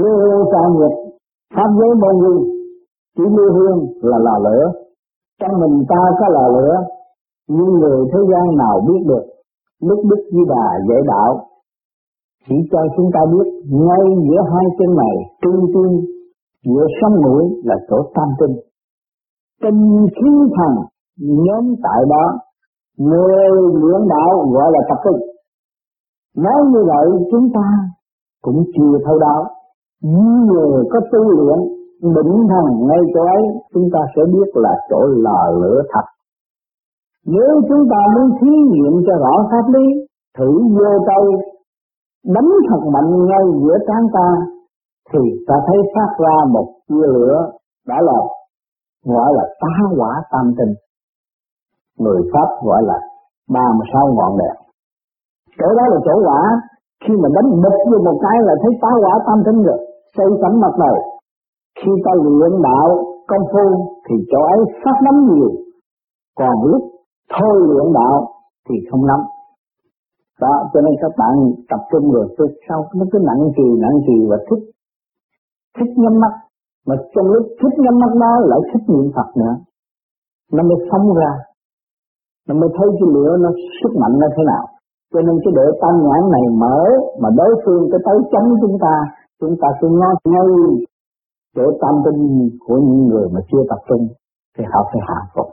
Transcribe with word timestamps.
luôn 0.00 0.14
hương 0.22 0.44
xa 0.52 0.62
nghiệp 0.74 0.94
pháp 1.54 1.70
giới 1.78 1.92
môn 2.02 2.14
vi 2.24 2.34
chỉ 3.16 3.24
lưu 3.36 3.52
hương 3.56 3.78
là 4.02 4.18
lò 4.18 4.38
lửa. 4.46 4.64
Trong 5.40 5.60
mình 5.60 5.84
ta 5.88 6.02
có 6.18 6.26
lò 6.28 6.48
lửa, 6.48 6.74
nhưng 7.48 7.70
người 7.80 7.98
thế 8.12 8.20
gian 8.30 8.56
nào 8.56 8.80
biết 8.88 9.00
được, 9.06 9.24
lúc 9.80 9.98
đức 10.10 10.22
di 10.32 10.42
đà 10.48 10.66
dạy 10.88 11.02
đạo. 11.06 11.46
Chỉ 12.48 12.54
cho 12.72 12.78
chúng 12.96 13.10
ta 13.14 13.20
biết, 13.32 13.46
ngay 13.70 14.04
giữa 14.26 14.42
hai 14.52 14.64
chân 14.78 14.96
này, 14.96 15.16
trung 15.42 15.60
tim 15.74 15.90
giữa 16.64 16.86
sống 17.00 17.22
mũi 17.24 17.44
là 17.64 17.76
chỗ 17.88 17.96
tam 18.14 18.28
tinh. 18.40 18.56
Tinh 19.62 20.06
khí 20.16 20.30
thần, 20.56 20.72
nhóm 21.18 21.74
tại 21.82 22.00
đó, 22.10 22.38
người 22.98 23.48
luyện 23.80 24.08
đạo 24.08 24.30
gọi 24.52 24.72
là 24.72 24.80
tập 24.88 24.98
trung 25.04 25.20
nói 26.36 26.60
như 26.72 26.84
vậy, 26.86 27.06
chúng 27.30 27.48
ta 27.54 27.66
cũng 28.42 28.64
chưa 28.76 28.98
thấu 29.04 29.18
đáo 29.18 29.44
người 30.02 30.84
có 30.92 31.00
tu 31.12 31.22
luyện 31.30 31.58
định 32.02 32.34
thần 32.50 32.66
ngay 32.88 33.02
chỗ 33.14 33.20
ấy, 33.20 33.42
chúng 33.74 33.88
ta 33.92 34.00
sẽ 34.16 34.22
biết 34.32 34.48
là 34.54 34.74
chỗ 34.90 35.00
lò 35.06 35.50
lửa 35.60 35.82
thật. 35.92 36.06
Nếu 37.26 37.60
chúng 37.68 37.84
ta 37.90 38.00
muốn 38.14 38.30
thí 38.40 38.50
nghiệm 38.70 38.92
cho 39.06 39.12
rõ 39.24 39.34
pháp 39.50 39.72
lý, 39.74 39.86
thử 40.38 40.50
vô 40.76 40.90
tay 41.06 41.24
đánh 42.26 42.50
thật 42.68 42.82
mạnh 42.94 43.26
ngay 43.26 43.44
giữa 43.62 43.76
trán 43.86 44.02
ta, 44.14 44.28
thì 45.12 45.18
ta 45.46 45.54
thấy 45.66 45.76
phát 45.94 46.10
ra 46.24 46.44
một 46.50 46.66
tia 46.88 47.06
lửa 47.14 47.50
đã 47.88 47.96
là, 48.00 48.18
gọi 49.04 49.32
là 49.36 49.44
tá 49.60 49.74
quả 49.98 50.22
tam 50.32 50.52
tinh. 50.58 50.74
Người 51.98 52.22
pháp 52.32 52.48
gọi 52.64 52.82
là 52.82 52.98
ba 53.50 53.66
mươi 53.76 53.86
sáu 53.92 54.06
ngọn 54.14 54.38
đèn. 54.38 54.56
Chỗ 55.58 55.66
đó 55.78 55.84
là 55.92 55.98
chỗ 56.04 56.14
quả 56.26 56.40
khi 57.04 57.14
mà 57.22 57.28
đánh 57.34 57.50
bịch 57.62 57.78
vô 57.90 57.98
một 58.04 58.18
cái 58.22 58.36
là 58.46 58.54
thấy 58.62 58.72
tá 58.82 58.88
quả 59.02 59.12
tam 59.26 59.38
tinh 59.46 59.62
rồi 59.62 59.89
xây 60.16 60.26
tấm 60.42 60.52
mặt 60.60 60.74
này. 60.78 60.96
Khi 61.78 61.92
ta 62.04 62.12
luyện 62.24 62.62
đạo 62.62 62.88
công 63.28 63.44
phu, 63.52 63.66
thì 64.06 64.14
chỗ 64.30 64.40
ấy 64.56 64.60
phát 64.84 64.96
nắm 65.04 65.16
nhiều. 65.28 65.50
Còn 66.38 66.56
lúc 66.70 66.82
thôi 67.34 67.54
luyện 67.68 67.92
đạo, 67.92 68.16
thì 68.68 68.74
không 68.90 69.06
nắm 69.06 69.20
đó, 70.44 70.54
cho 70.72 70.80
nên 70.80 70.94
các 71.02 71.12
bạn 71.20 71.34
tập 71.70 71.82
trung 71.90 72.12
rồi 72.12 72.26
tôi 72.36 72.48
sau 72.68 72.78
nó 72.98 73.04
cứ 73.12 73.18
nặng 73.28 73.42
trì 73.56 73.66
nặng 73.84 73.96
trì 74.06 74.16
và 74.30 74.38
thích 74.48 74.62
thích 75.76 75.92
nhắm 76.02 76.14
mắt. 76.22 76.34
Mà 76.86 76.94
trong 77.14 77.26
lúc 77.34 77.46
thích 77.60 77.76
nhắm 77.84 77.94
mắt 78.02 78.12
đó, 78.24 78.32
lại 78.50 78.60
thích 78.70 78.84
niệm 78.88 79.06
Phật 79.16 79.28
nữa. 79.40 79.54
Nó 80.52 80.62
mới 80.62 80.78
sống 80.90 81.06
ra. 81.20 81.32
Nó 82.48 82.54
mới 82.60 82.70
thấy 82.76 82.88
cái 82.98 83.08
lửa 83.14 83.30
nó 83.42 83.50
sức 83.78 83.92
mạnh 84.00 84.14
nó 84.20 84.26
thế 84.36 84.42
nào. 84.52 84.64
Cho 85.12 85.20
nên 85.26 85.36
cái 85.44 85.52
độ 85.56 85.66
tam 85.82 85.94
nhãn 86.06 86.22
này 86.34 86.44
mở, 86.62 86.78
mà 87.22 87.28
đối 87.38 87.52
phương 87.64 87.82
cái 87.90 88.00
tới 88.06 88.18
chấm 88.32 88.44
chúng 88.62 88.76
ta 88.84 88.94
chúng 89.40 89.54
ta 89.60 89.68
cứ 89.80 89.88
ngó 89.88 90.10
ngay 90.32 90.48
chỗ 91.56 91.64
tâm 91.82 91.94
tinh 92.04 92.50
của 92.66 92.76
những 92.86 93.06
người 93.06 93.26
mà 93.34 93.40
chưa 93.52 93.62
tập 93.70 93.80
trung, 93.88 94.08
thì 94.54 94.64
họ 94.72 94.80
phải 94.90 95.00
hạ 95.08 95.18
phục. 95.34 95.48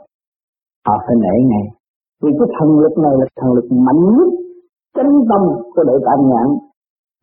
Họ 0.86 0.94
phải 1.06 1.16
nể 1.24 1.34
ngay 1.50 1.66
vì 2.22 2.30
cái 2.38 2.48
thần 2.56 2.68
lực 2.82 2.94
này 3.04 3.14
là 3.20 3.26
thần 3.38 3.50
lực 3.56 3.68
mạnh 3.86 4.02
nhất, 4.16 4.28
chánh 4.96 5.12
tâm 5.30 5.42
của 5.74 5.84
đội 5.88 6.00
tam 6.06 6.18
nhãn. 6.30 6.48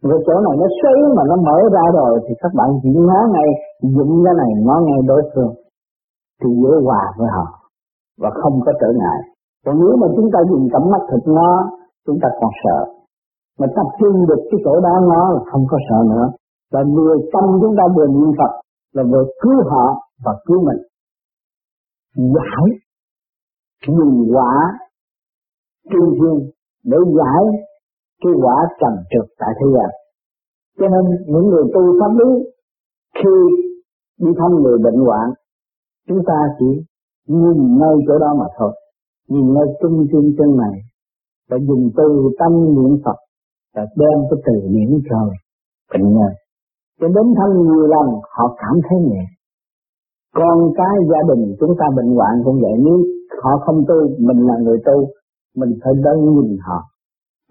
Rồi 0.03 0.19
chỗ 0.27 0.35
này 0.45 0.55
nó 0.61 0.67
xoáy 0.77 0.99
mà 1.16 1.23
nó 1.30 1.35
mở 1.47 1.57
ra 1.75 1.85
rồi, 1.99 2.13
thì 2.25 2.33
các 2.41 2.52
bạn 2.57 2.69
chỉ 2.81 2.89
ngó 3.07 3.19
ngay 3.33 3.50
dụng 3.95 4.13
cái 4.25 4.33
này 4.41 4.52
ngó 4.66 4.75
ngay 4.88 5.00
đối 5.07 5.22
phương. 5.31 5.53
Thì 6.39 6.50
dễ 6.61 6.73
hòa 6.85 7.03
với 7.17 7.27
họ, 7.35 7.45
và 8.22 8.29
không 8.41 8.55
có 8.66 8.72
trở 8.81 8.89
ngại. 9.00 9.19
Còn 9.66 9.75
nếu 9.79 9.95
mà 10.02 10.07
chúng 10.16 10.29
ta 10.33 10.39
dùng 10.50 10.67
cặp 10.73 10.81
mắt 10.91 11.02
thịt 11.09 11.23
ngó, 11.35 11.52
chúng 12.05 12.17
ta 12.22 12.29
còn 12.39 12.52
sợ. 12.63 12.79
Mà 13.59 13.67
tập 13.75 13.88
trung 14.00 14.16
được 14.29 14.41
cái 14.52 14.59
chỗ 14.66 14.73
đó 14.79 14.94
ngó 15.09 15.23
là 15.35 15.41
không 15.52 15.63
có 15.72 15.77
sợ 15.89 16.00
nữa 16.13 16.27
và 16.71 16.83
vừa 16.95 17.16
tâm 17.33 17.44
chúng 17.61 17.75
ta 17.77 17.83
vừa 17.95 18.08
niệm 18.08 18.31
Phật 18.38 18.52
là 18.94 19.03
vừa 19.03 19.25
cứu 19.41 19.69
họ 19.69 19.85
và 20.25 20.31
cứu 20.45 20.66
mình 20.67 20.81
giải 22.16 22.66
dùng 23.88 24.29
quả 24.34 24.53
trung 25.91 26.09
thiên 26.16 26.51
để 26.84 26.97
giải 27.17 27.44
cái 28.23 28.34
quả 28.44 28.56
trầm 28.79 28.94
trượt 29.09 29.28
tại 29.40 29.50
thế 29.59 29.67
gian. 29.75 29.90
Cho 30.78 30.88
nên 30.88 31.06
những 31.28 31.47
người 31.50 31.63
tu 31.73 31.81
pháp 32.00 32.12
lý 32.19 32.29
khi 33.16 33.35
đi 34.19 34.31
thăm 34.40 34.51
người 34.63 34.78
bệnh 34.84 35.00
hoạn, 35.06 35.29
chúng 36.07 36.22
ta 36.28 36.38
chỉ 36.59 36.66
nhìn 37.28 37.78
ngay 37.79 37.95
chỗ 38.07 38.19
đó 38.19 38.35
mà 38.40 38.45
thôi, 38.57 38.72
nhìn 39.28 39.53
ngay 39.53 39.63
trung 39.81 40.06
tim 40.11 40.35
chân 40.38 40.57
này, 40.57 40.79
và 41.50 41.57
dùng 41.67 41.90
từ 41.97 42.29
tâm 42.40 42.51
niệm 42.75 43.01
Phật, 43.06 43.16
và 43.75 43.85
đem 43.95 44.19
cái 44.29 44.40
từ 44.45 44.67
niệm 44.69 44.90
trời 45.09 45.29
bệnh 45.94 46.13
nhân. 46.13 46.34
Cho 47.00 47.07
đến 47.07 47.28
thăm 47.38 47.50
nhiều 47.63 47.88
lần 47.94 48.07
họ 48.35 48.56
cảm 48.61 48.75
thấy 48.89 49.00
nhẹ. 49.09 49.23
Con 50.35 50.57
cái 50.78 50.95
gia 51.11 51.22
đình 51.29 51.56
chúng 51.59 51.73
ta 51.79 51.85
bệnh 51.95 52.16
hoạn 52.16 52.33
cũng 52.44 52.59
vậy, 52.61 52.75
nếu 52.85 52.97
họ 53.41 53.51
không 53.66 53.79
tu, 53.88 54.00
mình 54.28 54.47
là 54.47 54.56
người 54.63 54.79
tu, 54.85 54.97
mình 55.55 55.72
phải 55.84 55.94
đơn 56.03 56.17
nhìn 56.35 56.57
họ 56.67 56.79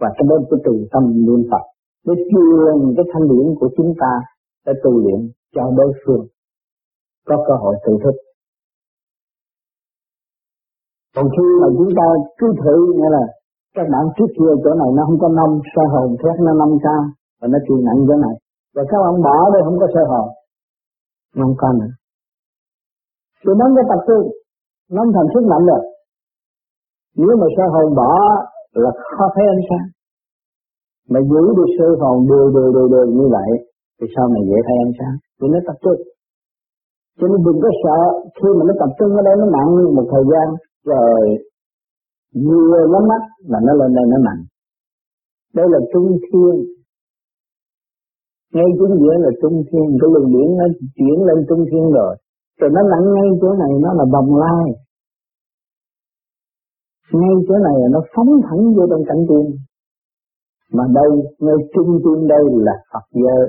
và 0.01 0.09
cái 0.17 0.25
đó 0.29 0.37
cái 0.51 0.61
từ 0.65 0.73
tâm 0.93 1.03
niệm 1.27 1.43
Phật 1.51 1.65
để 2.07 2.15
truyền 2.31 2.95
cái 2.97 3.05
thanh 3.13 3.29
điển 3.31 3.47
của 3.61 3.69
chúng 3.77 3.93
ta 4.01 4.13
để 4.67 4.73
tu 4.83 4.91
luyện 5.03 5.21
cho 5.55 5.63
đối 5.77 5.93
phương 6.07 6.27
có 7.29 7.37
cơ 7.47 7.55
hội 7.63 7.75
tự 7.87 7.93
thức. 8.05 8.17
Còn 11.17 11.27
khi 11.35 11.47
mà 11.61 11.69
chúng 11.79 11.93
ta 11.99 12.07
cứ 12.39 12.47
thử 12.65 12.77
nghĩa 12.97 13.11
là 13.17 13.25
các 13.77 13.87
bạn 13.93 14.05
trước 14.17 14.31
kia 14.39 14.53
chỗ 14.65 14.75
này 14.75 14.91
nó 14.97 15.03
không 15.07 15.19
có 15.19 15.29
năm 15.29 15.51
sơ 15.75 15.83
hồn 15.93 16.17
thét 16.21 16.41
nó 16.41 16.53
năm 16.53 16.69
xa 16.85 16.97
và 17.41 17.49
nó 17.49 17.59
chịu 17.69 17.77
nặng 17.77 18.01
chỗ 18.09 18.17
này 18.27 18.35
và 18.75 18.83
các 18.91 18.99
bạn 19.05 19.15
bỏ 19.27 19.37
đây 19.55 19.63
không 19.67 19.79
có 19.83 19.87
sơ 19.95 20.03
hồn 20.11 20.27
nó 21.37 21.43
không 21.45 21.59
có 21.63 21.69
nữa. 21.81 21.93
Thì 23.43 23.51
nó 23.61 23.67
có 23.77 23.83
tập 23.91 24.01
trung 24.09 24.25
nó 24.95 25.03
thành 25.15 25.29
sức 25.35 25.45
mạnh 25.51 25.65
rồi. 25.71 25.83
Nếu 27.17 27.35
mà 27.41 27.47
sơ 27.57 27.65
hồn 27.75 27.95
bỏ 28.01 28.13
là 28.83 28.91
khó 29.17 29.27
thấy 29.35 29.45
ánh 29.55 29.65
sáng. 29.69 29.87
Mà 31.11 31.21
giữ 31.31 31.43
được 31.59 31.71
sơ 31.79 31.89
hồn 32.01 32.17
đều 32.31 32.47
đều 32.57 32.69
đều 32.77 32.89
đều 32.95 33.07
như 33.19 33.27
vậy 33.37 33.51
thì 33.99 34.07
sau 34.15 34.27
này 34.33 34.43
dễ 34.49 34.59
thấy 34.67 34.77
ánh 34.87 34.95
sáng? 34.99 35.17
Thì 35.39 35.45
nó 35.53 35.59
tập 35.67 35.77
trung. 35.85 36.01
Cho 37.19 37.27
nên 37.31 37.41
đừng 37.47 37.59
có 37.65 37.71
sợ 37.83 37.99
khi 38.39 38.49
mà 38.59 38.63
nó 38.69 38.75
tập 38.83 38.91
trung 38.99 39.11
ở 39.21 39.23
đây 39.29 39.35
nó 39.41 39.47
nặng 39.57 39.71
một 39.97 40.07
thời 40.13 40.25
gian 40.31 40.47
rồi 40.85 41.21
vừa 42.47 42.87
nó 42.93 43.01
mắt 43.11 43.23
là 43.51 43.59
nó 43.67 43.73
lên 43.81 43.91
đây 43.97 44.05
nó 44.13 44.19
nặng 44.29 44.43
đây 45.55 45.67
là 45.73 45.79
trung 45.93 46.09
thiên 46.27 46.55
ngay 48.55 48.71
chính 48.79 48.95
giữa 49.01 49.15
là 49.25 49.31
trung 49.43 49.57
thiên, 49.69 49.87
cái 50.01 50.09
luồng 50.13 50.33
điển 50.35 50.49
nó 50.59 50.67
chuyển 50.97 51.17
lên 51.29 51.39
trung 51.49 51.65
thiên 51.71 51.85
rồi. 51.99 52.17
Rồi 52.61 52.71
nó 52.75 52.81
nặng 52.93 53.07
ngay 53.15 53.29
chỗ 53.41 53.49
này, 53.63 53.73
nó 53.85 53.91
là 53.99 54.05
bồng 54.13 54.37
lai. 54.43 54.65
Ngay 57.13 57.35
chỗ 57.49 57.55
này 57.67 57.77
là 57.83 57.89
nó 57.95 58.01
phóng 58.15 58.31
thẳng 58.47 58.63
vô 58.77 58.85
trong 58.91 59.03
cảnh 59.09 59.23
tiên. 59.29 59.47
Mà 60.73 60.85
đây, 60.95 61.11
ngay 61.39 61.59
trung 61.75 61.91
thiên 62.03 62.29
đây 62.29 62.45
là 62.67 62.73
Phật 62.93 63.07
giới. 63.13 63.45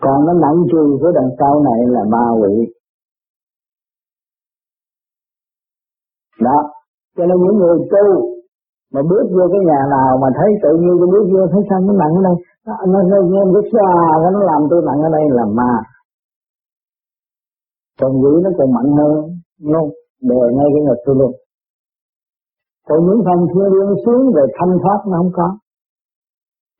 Còn 0.00 0.26
nó 0.26 0.32
nặng 0.32 0.58
trừ 0.72 0.98
của 1.00 1.12
đằng 1.14 1.30
sau 1.38 1.62
này 1.68 1.80
là 1.86 2.00
ma 2.12 2.24
quỷ. 2.40 2.54
Đó. 6.40 6.58
Cho 7.16 7.26
nên 7.26 7.36
những 7.42 7.56
người 7.58 7.78
tu 7.90 8.33
mà 8.94 9.00
bước 9.10 9.26
vô 9.34 9.44
cái 9.52 9.62
nhà 9.68 9.80
nào 9.96 10.10
mà 10.22 10.28
thấy 10.38 10.50
tự 10.64 10.72
nhiên 10.80 10.94
tôi 11.00 11.08
bước 11.14 11.26
vô 11.32 11.40
thấy 11.52 11.62
sao 11.68 11.78
nó 11.86 11.92
nặng 12.02 12.12
ở 12.18 12.22
đây? 12.28 12.36
Nó 12.66 12.74
nó 12.92 12.98
nó 13.10 13.18
nó, 13.32 13.40
một 13.46 13.54
cái 13.56 13.64
xa 13.72 13.88
nó 14.34 14.40
làm 14.50 14.60
tôi 14.70 14.80
nặng 14.88 15.00
ở 15.08 15.10
đây 15.16 15.24
là 15.38 15.44
ma. 15.58 15.72
Còn 18.00 18.12
dữ 18.22 18.32
nó 18.44 18.50
còn 18.58 18.68
mạnh 18.76 18.90
hơn 18.98 19.12
luôn 19.72 19.86
đè 20.28 20.42
ngay 20.56 20.68
cái 20.74 20.82
ngực 20.86 21.00
tôi 21.06 21.14
luôn. 21.20 21.32
Còn 22.88 22.98
những 23.06 23.20
phần 23.26 23.38
thiên 23.50 23.68
liên 23.74 23.90
xuống 24.04 24.22
về 24.36 24.44
thanh 24.56 24.74
thoát 24.82 25.00
nó 25.10 25.16
không 25.20 25.32
có. 25.38 25.48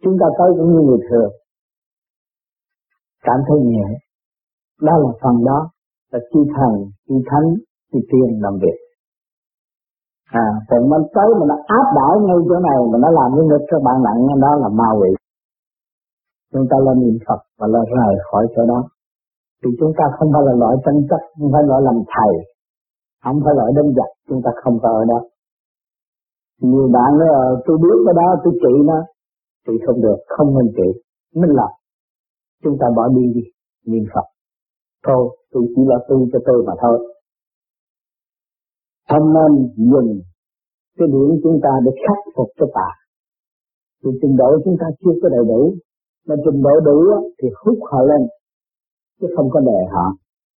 Chúng 0.03 0.17
ta 0.21 0.27
tới 0.39 0.51
cũng 0.57 0.71
như 0.73 0.81
người 0.87 1.03
thường. 1.09 1.33
Cảm 3.27 3.39
thấy 3.47 3.59
nhẹ. 3.71 3.87
Đó 4.87 4.93
là 5.03 5.11
phần 5.23 5.37
đó 5.45 5.71
là 6.13 6.19
chi 6.31 6.41
thần 6.57 6.73
chi 7.09 7.15
thánh 7.31 7.49
chi 7.93 7.99
tiên 8.11 8.29
làm 8.45 8.55
việc 8.63 8.84
à 10.25 10.47
còn 10.69 10.89
mình 10.91 11.05
tới 11.15 11.29
mà 11.39 11.45
nó 11.51 11.57
áp 11.79 11.87
đảo 11.99 12.13
ngay 12.27 12.39
chỗ 12.49 12.57
này 12.69 12.79
mà 12.93 12.99
nó 13.05 13.09
làm 13.19 13.29
cái 13.37 13.45
ngực 13.49 13.65
các 13.71 13.81
bạn 13.87 13.97
nặng, 14.07 14.41
đó 14.41 14.51
là 14.63 14.69
ma 14.69 14.89
quỷ. 15.01 15.11
Chúng 16.53 16.67
ta 16.71 16.77
lên 16.87 16.97
niệm 17.03 17.19
Phật 17.27 17.41
và 17.59 17.67
lên 17.67 17.85
rời 17.97 18.15
khỏi 18.31 18.47
chỗ 18.57 18.63
đó. 18.67 18.81
Thì 19.65 19.71
chúng 19.81 19.93
ta 19.99 20.05
không 20.17 20.29
phải 20.33 20.43
là 20.47 20.53
loại 20.53 20.77
tranh 20.85 21.01
chấp, 21.11 21.21
không 21.39 21.51
phải 21.53 21.63
loại 21.69 21.83
làm 21.83 21.95
thầy, 22.15 22.33
không 23.25 23.41
phải 23.45 23.55
loại 23.55 23.71
đánh 23.77 23.91
giặc 23.97 24.11
chúng 24.29 24.41
ta 24.45 24.51
không 24.63 24.79
phải 24.83 24.93
ở 24.93 25.05
đó. 25.13 25.21
Nhiều 26.61 26.89
bạn 26.93 27.11
nói 27.19 27.29
ờ, 27.29 27.63
tôi 27.67 27.77
biết 27.83 27.99
cái 28.07 28.15
đó, 28.21 28.29
tôi 28.45 28.53
trị 28.63 28.75
nó, 28.85 28.99
thì 29.67 29.73
không 29.87 30.01
được, 30.01 30.19
không 30.29 30.49
nên 30.57 30.73
trị. 30.77 30.89
Minh 31.35 31.51
lập 31.51 31.73
chúng 32.63 32.77
ta 32.81 32.87
bỏ 32.97 33.09
đi 33.09 33.25
đi, 33.35 33.45
niệm 33.87 34.05
Phật. 34.15 34.27
Thôi, 35.07 35.37
tôi 35.53 35.63
chỉ 35.77 35.83
là 35.87 35.99
tu 36.09 36.17
cho 36.33 36.39
tôi 36.47 36.65
mà 36.67 36.73
thôi 36.83 36.99
không 39.11 39.27
nên 39.37 39.51
dùng 39.93 40.21
cái 40.99 41.09
điểm 41.09 41.41
chúng 41.43 41.61
ta 41.63 41.71
để 41.85 41.91
khắc 42.07 42.19
phục 42.37 42.49
cho 42.59 42.67
tà 42.75 42.89
thì 44.05 44.11
trình 44.21 44.37
độ 44.41 44.49
chúng 44.65 44.77
ta 44.81 44.87
chưa 45.01 45.15
có 45.23 45.29
đầy 45.35 45.45
đủ, 45.53 45.63
mà 46.27 46.35
trình 46.45 46.63
độ 46.67 46.75
đủ 46.89 46.99
thì 47.39 47.49
hút 47.61 47.79
họ 47.91 48.01
lên, 48.11 48.23
chứ 49.21 49.27
không 49.37 49.49
có 49.51 49.61
đè 49.61 49.81
họ. 49.95 50.07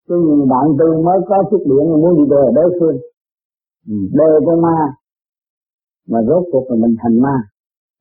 Chứ 0.08 0.16
nhìn 0.28 0.50
bạn 0.52 0.66
tôi 0.80 1.04
mới 1.08 1.20
có 1.30 1.38
chút 1.50 1.62
điện 1.70 1.84
mà 1.92 1.98
muốn 2.04 2.14
đi 2.18 2.24
đè 2.34 2.44
đối 2.58 2.70
phương. 2.80 2.98
Ừ, 3.92 3.96
đè 4.18 4.30
con 4.46 4.62
ma, 4.62 4.78
mà 6.12 6.20
rốt 6.28 6.44
cuộc 6.52 6.66
là 6.70 6.76
mình 6.84 6.96
thành 7.02 7.22
ma. 7.26 7.36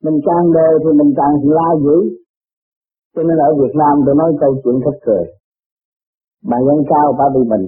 Mình 0.05 0.19
càng 0.27 0.53
đè 0.57 0.69
thì 0.83 0.91
mình 1.01 1.13
càng 1.17 1.35
la 1.57 1.69
dữ. 1.85 1.99
Cho 3.15 3.23
nên 3.23 3.37
ở 3.49 3.51
Việt 3.61 3.75
Nam 3.81 3.95
tôi 4.07 4.15
nói 4.15 4.31
câu 4.41 4.53
chuyện 4.65 4.77
thật 4.85 4.97
cười. 5.07 5.25
Bà 6.51 6.59
dân 6.67 6.79
cao, 6.91 7.07
bà 7.19 7.25
bị 7.35 7.41
bệnh 7.51 7.67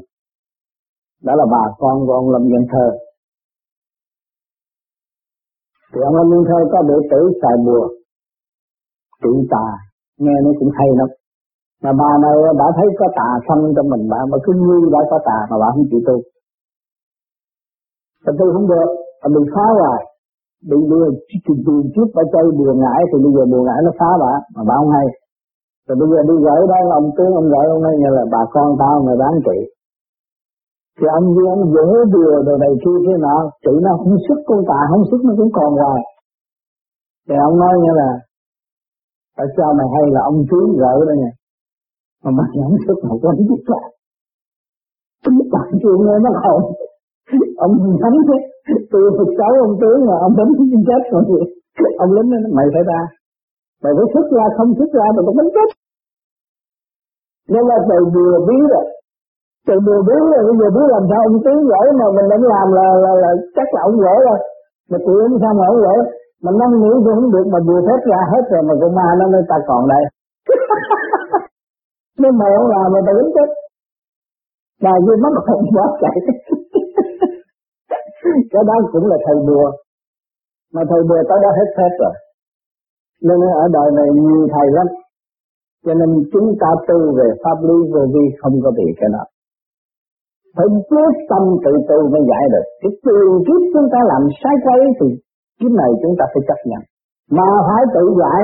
đó 1.27 1.33
là 1.41 1.47
bà 1.55 1.65
con 1.79 2.07
của 2.07 2.15
ông 2.21 2.29
Lâm 2.31 2.43
Dân 2.53 2.65
Thơ. 2.73 2.87
Thì 5.93 6.01
ông 6.09 6.15
Lâm 6.19 6.27
Dân 6.33 6.43
Thơ 6.49 6.59
có 6.73 6.79
đệ 6.91 6.99
tử 7.11 7.21
xài 7.43 7.57
bùa. 7.67 7.87
Trị 9.23 9.33
tà, 9.53 9.67
nghe 10.23 10.37
nó 10.45 10.51
cũng 10.59 10.71
hay 10.79 10.89
lắm. 10.99 11.09
Mà 11.83 11.93
bà 12.01 12.11
này 12.25 12.37
bà 12.61 12.67
thấy 12.77 12.89
có 12.99 13.07
tà 13.19 13.29
xâm 13.47 13.59
trong 13.77 13.89
mình 13.93 14.05
bà, 14.13 14.21
mà 14.31 14.39
cứ 14.45 14.53
như 14.65 14.77
đã 14.95 15.01
có 15.11 15.19
tà 15.29 15.39
mà 15.51 15.57
bà 15.63 15.69
không 15.75 15.87
chịu 15.91 16.01
tu. 16.07 16.17
Và 18.25 18.33
tu 18.39 18.47
không 18.55 18.67
được 18.73 18.89
bà 19.23 19.29
bị 19.35 19.43
phá 19.55 19.67
hoài. 19.79 20.03
Bị 20.71 20.79
đưa 20.91 21.07
tiền 21.35 21.81
trước 21.95 22.09
bà 22.17 22.23
chơi 22.33 22.47
bùa 22.59 22.73
ngải, 22.83 23.01
thì 23.09 23.17
bây 23.25 23.33
giờ 23.35 23.43
bùa 23.53 23.63
ngải 23.65 23.81
nó 23.87 23.91
phá 24.01 24.11
bà, 24.23 24.33
mà 24.55 24.63
bà 24.69 24.75
không 24.81 24.93
hay. 24.97 25.07
Rồi 25.87 25.97
bây 26.01 26.09
giờ 26.11 26.21
đi 26.29 26.35
gửi 26.45 26.61
đó, 26.71 26.79
ông 27.01 27.11
tướng 27.17 27.33
ông 27.41 27.49
gửi 27.53 27.67
ông 27.75 27.83
nói 27.83 27.95
như 28.01 28.11
là 28.19 28.25
bà 28.35 28.43
con 28.55 28.69
tao 28.81 28.95
người 29.05 29.17
bán 29.23 29.33
trị 29.47 29.59
thì 30.99 31.07
anh 31.17 31.27
như 31.35 31.43
anh 31.55 31.63
dỗ 31.75 31.87
đùa 32.13 32.35
đồ 32.47 32.55
này 32.65 32.73
kia 32.83 32.99
thế 33.05 33.15
nọ 33.25 33.37
tự 33.65 33.73
nó 33.85 33.91
không 34.01 34.17
sức, 34.29 34.39
con 34.49 34.61
tà 34.71 34.81
không 34.91 35.05
sức 35.11 35.21
nó 35.27 35.33
cũng 35.39 35.53
còn 35.59 35.71
hoài. 35.81 36.03
Thì 37.29 37.35
ông 37.49 37.57
nói 37.63 37.75
như 37.83 37.93
là, 38.01 38.11
tại 39.37 39.47
sao 39.57 39.69
mày 39.79 39.89
hay 39.95 40.07
là 40.15 40.21
ông 40.31 40.39
tướng 40.51 40.69
gỡ 40.81 40.95
đó 41.09 41.15
nha 41.23 41.33
mà 42.23 42.31
mày 42.39 42.51
không 42.65 42.79
sức 42.87 42.99
mà 43.03 43.15
có 43.23 43.31
biết 43.39 43.63
là 43.73 43.81
tính 45.25 45.39
bạn 45.53 45.69
chuyện 45.83 45.99
nghe 46.05 46.17
nó 46.25 46.31
không, 46.43 46.63
ông 47.65 47.73
đánh 48.03 48.19
thế 48.29 48.39
từ 48.93 49.01
Phật 49.17 49.31
sáu 49.39 49.53
ông 49.67 49.77
tướng 49.81 49.99
mà 50.09 50.15
ông 50.27 50.35
đánh 50.39 50.51
chết 50.89 51.03
còn 51.13 51.25
gì 51.31 51.41
ông 52.05 52.11
lính 52.17 52.31
nói, 52.31 52.41
mày 52.57 52.67
phải 52.75 52.83
ra. 52.91 53.01
Mày 53.83 53.93
phải 53.97 54.07
xuất 54.13 54.27
ra, 54.37 54.45
không 54.57 54.71
xuất 54.79 54.91
ra 54.97 55.07
mày 55.15 55.23
cũng 55.27 55.39
đánh 55.41 55.53
chết. 55.57 55.69
Nên 57.53 57.65
là 57.71 57.77
từ 57.89 57.99
vừa 58.15 58.35
biết 58.49 58.65
rồi 58.75 58.87
từ 59.69 59.75
vừa 59.87 60.01
biết 60.09 60.23
rồi 60.33 60.43
bây 60.49 60.57
giờ 60.61 60.69
biết 60.77 60.87
làm 60.95 61.05
sao 61.11 61.21
ông 61.29 61.39
tiến 61.45 61.59
gửi 61.71 61.87
mà 62.01 62.07
mình 62.17 62.29
đánh 62.33 62.45
làm 62.53 62.67
là, 62.79 62.87
là, 63.05 63.13
là 63.23 63.31
chắc 63.57 63.69
là 63.75 63.81
ông 63.89 63.97
gửi 64.05 64.19
rồi. 64.29 64.39
Mà 64.91 64.99
tụi 65.05 65.17
em 65.25 65.33
sao 65.43 65.53
mà 65.59 65.65
ông 65.73 65.81
gửi 65.85 65.99
mà 66.45 66.51
năm 66.61 66.71
nghĩ 66.81 66.93
cũng 67.05 67.15
không 67.17 67.31
được 67.35 67.47
mà 67.53 67.59
vừa 67.67 67.81
phép 67.87 68.01
ra 68.11 68.21
hết 68.33 68.45
rồi 68.53 68.63
mà 68.69 68.75
con 68.81 68.93
ma 68.99 69.09
nó 69.19 69.25
nói 69.33 69.43
ta 69.51 69.57
còn 69.69 69.83
đây. 69.95 70.05
Nhưng 72.21 72.39
mày 72.41 72.51
không 72.57 72.71
làm 72.75 72.87
mà 72.95 73.01
tao 73.07 73.15
đánh 73.19 73.31
chết. 73.37 73.49
Bà 74.85 74.95
như 75.05 75.13
mất 75.23 75.35
hồn 75.49 75.63
bỏ 75.77 75.85
chạy. 76.03 76.17
Cái 78.53 78.63
đó 78.69 78.75
cũng 78.93 79.07
là 79.11 79.17
thầy 79.27 79.37
bùa 79.49 79.67
mà 80.75 80.83
thầy 80.91 81.01
bùa 81.09 81.23
tới 81.29 81.39
đó 81.45 81.51
hết 81.59 81.69
phép 81.77 81.93
rồi. 82.03 82.15
Nên 83.27 83.39
ở 83.63 83.65
đời 83.77 83.89
này 83.99 84.09
nhiều 84.15 84.47
thầy 84.55 84.67
lắm. 84.77 84.87
Cho 85.87 85.95
nên 85.95 86.11
chúng 86.33 86.49
ta 86.61 86.69
tu 86.89 86.99
về 87.19 87.29
pháp 87.45 87.59
lý 87.69 87.77
vô 87.93 88.03
vi 88.15 88.25
không 88.41 88.55
có 88.65 88.71
bị 88.71 88.87
cái 89.01 89.09
nào 89.13 89.27
phải 90.57 90.67
quyết 90.89 91.15
tâm 91.31 91.43
tự 91.65 91.73
tu 91.89 91.99
mới 92.13 92.23
giải 92.31 92.45
được. 92.53 92.67
Cái 92.81 92.93
tiền 93.05 93.31
kiếp 93.47 93.61
chúng 93.73 93.89
ta 93.93 94.01
làm 94.13 94.23
sai 94.41 94.55
quay 94.65 94.81
thì 94.99 95.09
kiếp 95.59 95.73
này 95.81 95.91
chúng 96.03 96.15
ta 96.19 96.25
phải 96.33 96.43
chấp 96.49 96.61
nhận. 96.71 96.83
Mà 97.37 97.49
phải 97.69 97.83
tự 97.95 98.05
giải. 98.21 98.41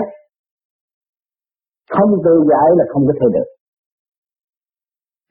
Không 1.95 2.13
tự 2.27 2.35
giải 2.51 2.69
là 2.79 2.85
không 2.93 3.05
có 3.09 3.15
thể 3.21 3.27
được. 3.37 3.49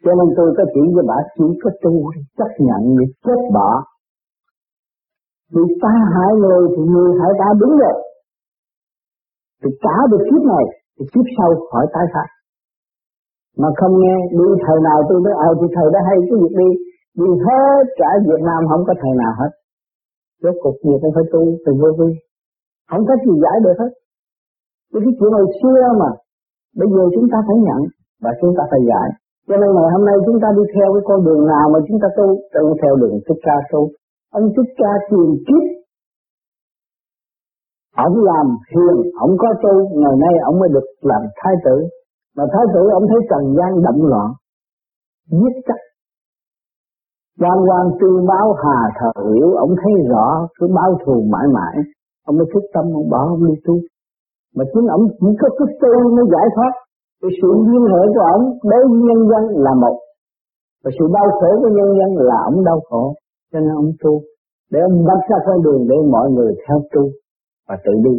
Cho 0.04 0.12
nên 0.18 0.28
tôi 0.38 0.48
có 0.58 0.64
chỉ 0.74 0.84
với 0.96 1.04
bà, 1.10 1.18
chỉ 1.38 1.48
có 1.64 1.70
tu 1.84 1.94
chấp 2.38 2.52
nhận, 2.68 2.82
để 2.98 3.06
chết 3.26 3.40
bỏ. 3.56 3.70
Vì 5.54 5.64
ta 5.84 5.94
hại 6.14 6.32
người 6.42 6.64
thì 6.74 6.82
người 6.94 7.12
hại 7.20 7.32
ta 7.40 7.48
đúng 7.62 7.74
rồi. 7.82 7.98
Thì 9.62 9.70
trả 9.84 9.98
được 10.12 10.24
kiếp 10.30 10.44
này, 10.54 10.66
thì 10.96 11.04
kiếp 11.14 11.26
sau 11.38 11.50
khỏi 11.72 11.86
tái 11.94 12.06
phát 12.14 12.28
mà 13.62 13.70
không 13.80 13.94
nghe, 14.02 14.16
đi 14.40 14.48
thời 14.66 14.80
nào 14.88 14.98
tôi 15.08 15.18
nói 15.26 15.34
ờ 15.48 15.50
thì 15.60 15.68
thời 15.76 15.88
đó 15.94 16.00
hay 16.08 16.18
cái 16.28 16.38
việc 16.42 16.56
đi. 16.62 16.70
Đi 17.22 17.30
hết 17.46 17.84
cả 18.00 18.10
Việt 18.30 18.42
Nam 18.50 18.62
không 18.70 18.84
có 18.88 18.94
thời 19.02 19.14
nào 19.22 19.34
hết. 19.42 19.52
Rốt 20.44 20.56
cuộc 20.64 20.78
gì 20.84 20.94
cũng 21.02 21.14
phải 21.16 21.26
tu, 21.34 21.42
từ 21.66 21.72
vô 21.82 21.90
vi. 22.00 22.10
Không 22.90 23.04
có 23.08 23.14
gì 23.26 23.34
giải 23.44 23.58
được 23.66 23.78
hết. 23.82 23.92
Cái 24.94 25.14
chuyện 25.18 25.32
hồi 25.38 25.48
xưa 25.60 25.82
mà, 26.02 26.10
bây 26.80 26.88
giờ 26.94 27.04
chúng 27.16 27.28
ta 27.32 27.38
phải 27.48 27.58
nhận 27.68 27.82
và 28.24 28.32
chúng 28.42 28.54
ta 28.58 28.64
phải 28.72 28.82
giải. 28.90 29.08
Cho 29.48 29.56
nên 29.62 29.70
ngày 29.76 29.90
hôm 29.94 30.04
nay 30.10 30.16
chúng 30.26 30.40
ta 30.44 30.48
đi 30.58 30.64
theo 30.76 30.88
cái 30.94 31.04
con 31.10 31.20
đường 31.28 31.44
nào 31.54 31.66
mà 31.74 31.80
chúng 31.88 32.00
ta 32.04 32.08
tu 32.18 32.28
tự 32.54 32.64
theo 32.82 32.94
đường 33.02 33.16
thích 33.26 33.42
ca 33.48 33.58
tu. 33.72 33.82
Ông 34.38 34.46
thích 34.56 34.72
ca 34.80 34.92
truyền 35.08 35.30
kiếp. 35.48 35.64
Ông 38.08 38.16
làm 38.30 38.48
hiền, 38.72 38.98
ông 39.26 39.34
có 39.42 39.50
tu, 39.64 39.74
ngày 40.02 40.16
nay 40.24 40.34
ông 40.50 40.60
mới 40.60 40.70
được 40.76 40.88
làm 41.02 41.22
thái 41.40 41.54
tử 41.66 41.76
mà 42.38 42.44
thái 42.54 42.66
tử, 42.74 42.84
ông 42.98 43.06
thấy 43.10 43.20
trần 43.30 43.44
gian 43.58 43.72
động 43.86 44.02
loạn, 44.12 44.30
giết 45.40 45.56
chắc. 45.68 45.80
Quan 47.42 47.58
quan 47.70 47.86
tư 48.00 48.10
báo 48.30 48.48
hà 48.64 48.80
thờ 49.00 49.12
hiểu, 49.34 49.50
ông 49.66 49.74
thấy 49.82 49.94
rõ, 50.12 50.48
cứ 50.58 50.68
báo 50.78 50.92
thù 51.06 51.16
mãi 51.34 51.46
mãi, 51.58 51.76
ông 52.28 52.38
mới 52.38 52.48
thức 52.54 52.64
tâm, 52.74 52.86
ông 53.00 53.10
bảo 53.14 53.26
ông 53.28 53.44
đi 53.48 53.54
tu. 53.66 53.76
Mà 54.56 54.64
chính 54.74 54.88
ông 54.98 55.04
chỉ 55.20 55.30
có 55.42 55.48
cái 55.58 55.68
tu 55.82 55.94
mới 56.16 56.26
giải 56.34 56.48
thoát. 56.56 56.74
Cái 57.22 57.32
sự 57.42 57.50
liên 57.70 57.84
hệ 57.94 58.04
của 58.14 58.26
ông 58.36 58.44
đối 58.70 58.82
với 58.90 59.00
nhân 59.08 59.22
dân 59.32 59.44
là 59.66 59.74
một. 59.84 59.96
Và 60.84 60.92
sự 60.98 61.06
đau 61.16 61.28
khổ 61.38 61.50
của 61.62 61.72
nhân 61.78 61.90
dân 62.00 62.10
là 62.30 62.38
ông 62.50 62.64
đau 62.64 62.80
khổ. 62.90 63.04
Cho 63.52 63.60
nên 63.60 63.74
ông 63.82 63.92
tu. 64.02 64.22
Để 64.72 64.80
ông 64.90 65.06
bắt 65.08 65.20
ra 65.30 65.38
con 65.46 65.64
đường 65.66 65.88
để 65.90 65.96
mọi 66.12 66.28
người 66.32 66.52
theo 66.68 66.78
tu 66.94 67.04
và 67.68 67.76
tự 67.86 67.94
đi. 68.06 68.16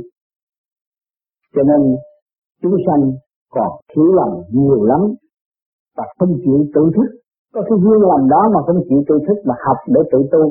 Cho 1.54 1.62
nên 1.62 1.80
chúng 2.62 2.76
sanh 2.86 3.02
còn 3.54 3.70
thiếu 3.90 4.08
lành 4.18 4.34
nhiều 4.56 4.84
lắm. 4.90 5.02
Và 5.96 6.04
không 6.18 6.32
chịu 6.44 6.58
tự 6.74 6.82
thức, 6.96 7.08
có 7.54 7.60
cái 7.68 7.76
duyên 7.82 8.00
làm 8.10 8.22
đó 8.34 8.42
mà 8.54 8.60
không 8.66 8.80
chịu 8.88 9.00
tự 9.08 9.16
thức 9.26 9.38
mà 9.48 9.54
học 9.66 9.78
để 9.94 10.00
tự 10.12 10.18
tu. 10.32 10.42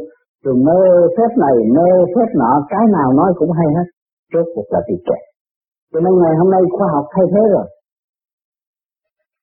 Rồi 0.44 0.56
mơ 0.68 0.80
phép 1.18 1.32
này, 1.46 1.56
mơ 1.78 1.88
phép 2.14 2.30
nọ, 2.42 2.52
cái 2.70 2.86
nào 2.98 3.10
nói 3.20 3.30
cũng 3.40 3.52
hay 3.52 3.68
hết. 3.78 3.88
Rốt 4.34 4.46
cuộc 4.56 4.68
là 4.74 4.82
bị 4.90 4.96
kẹt 5.08 5.22
cho 5.94 6.00
nên 6.06 6.14
ngày 6.22 6.36
hôm 6.40 6.50
nay 6.56 6.62
khoa 6.76 6.88
học 6.96 7.06
thay 7.14 7.26
thế 7.34 7.44
rồi. 7.56 7.68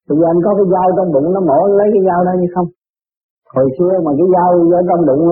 Bây 0.08 0.16
giờ 0.18 0.26
anh 0.32 0.40
có 0.44 0.50
cái 0.58 0.66
dao 0.74 0.86
trong 0.96 1.12
bụng 1.14 1.28
nó 1.34 1.40
mổ, 1.50 1.60
lấy 1.78 1.88
cái 1.94 2.02
dao 2.08 2.20
đó 2.26 2.32
như 2.40 2.48
không? 2.54 2.68
Hồi 3.54 3.68
xưa 3.76 3.92
mà 4.04 4.10
cái 4.18 4.28
dao 4.34 4.48
ở 4.78 4.80
trong 4.88 5.02
bụng 5.08 5.24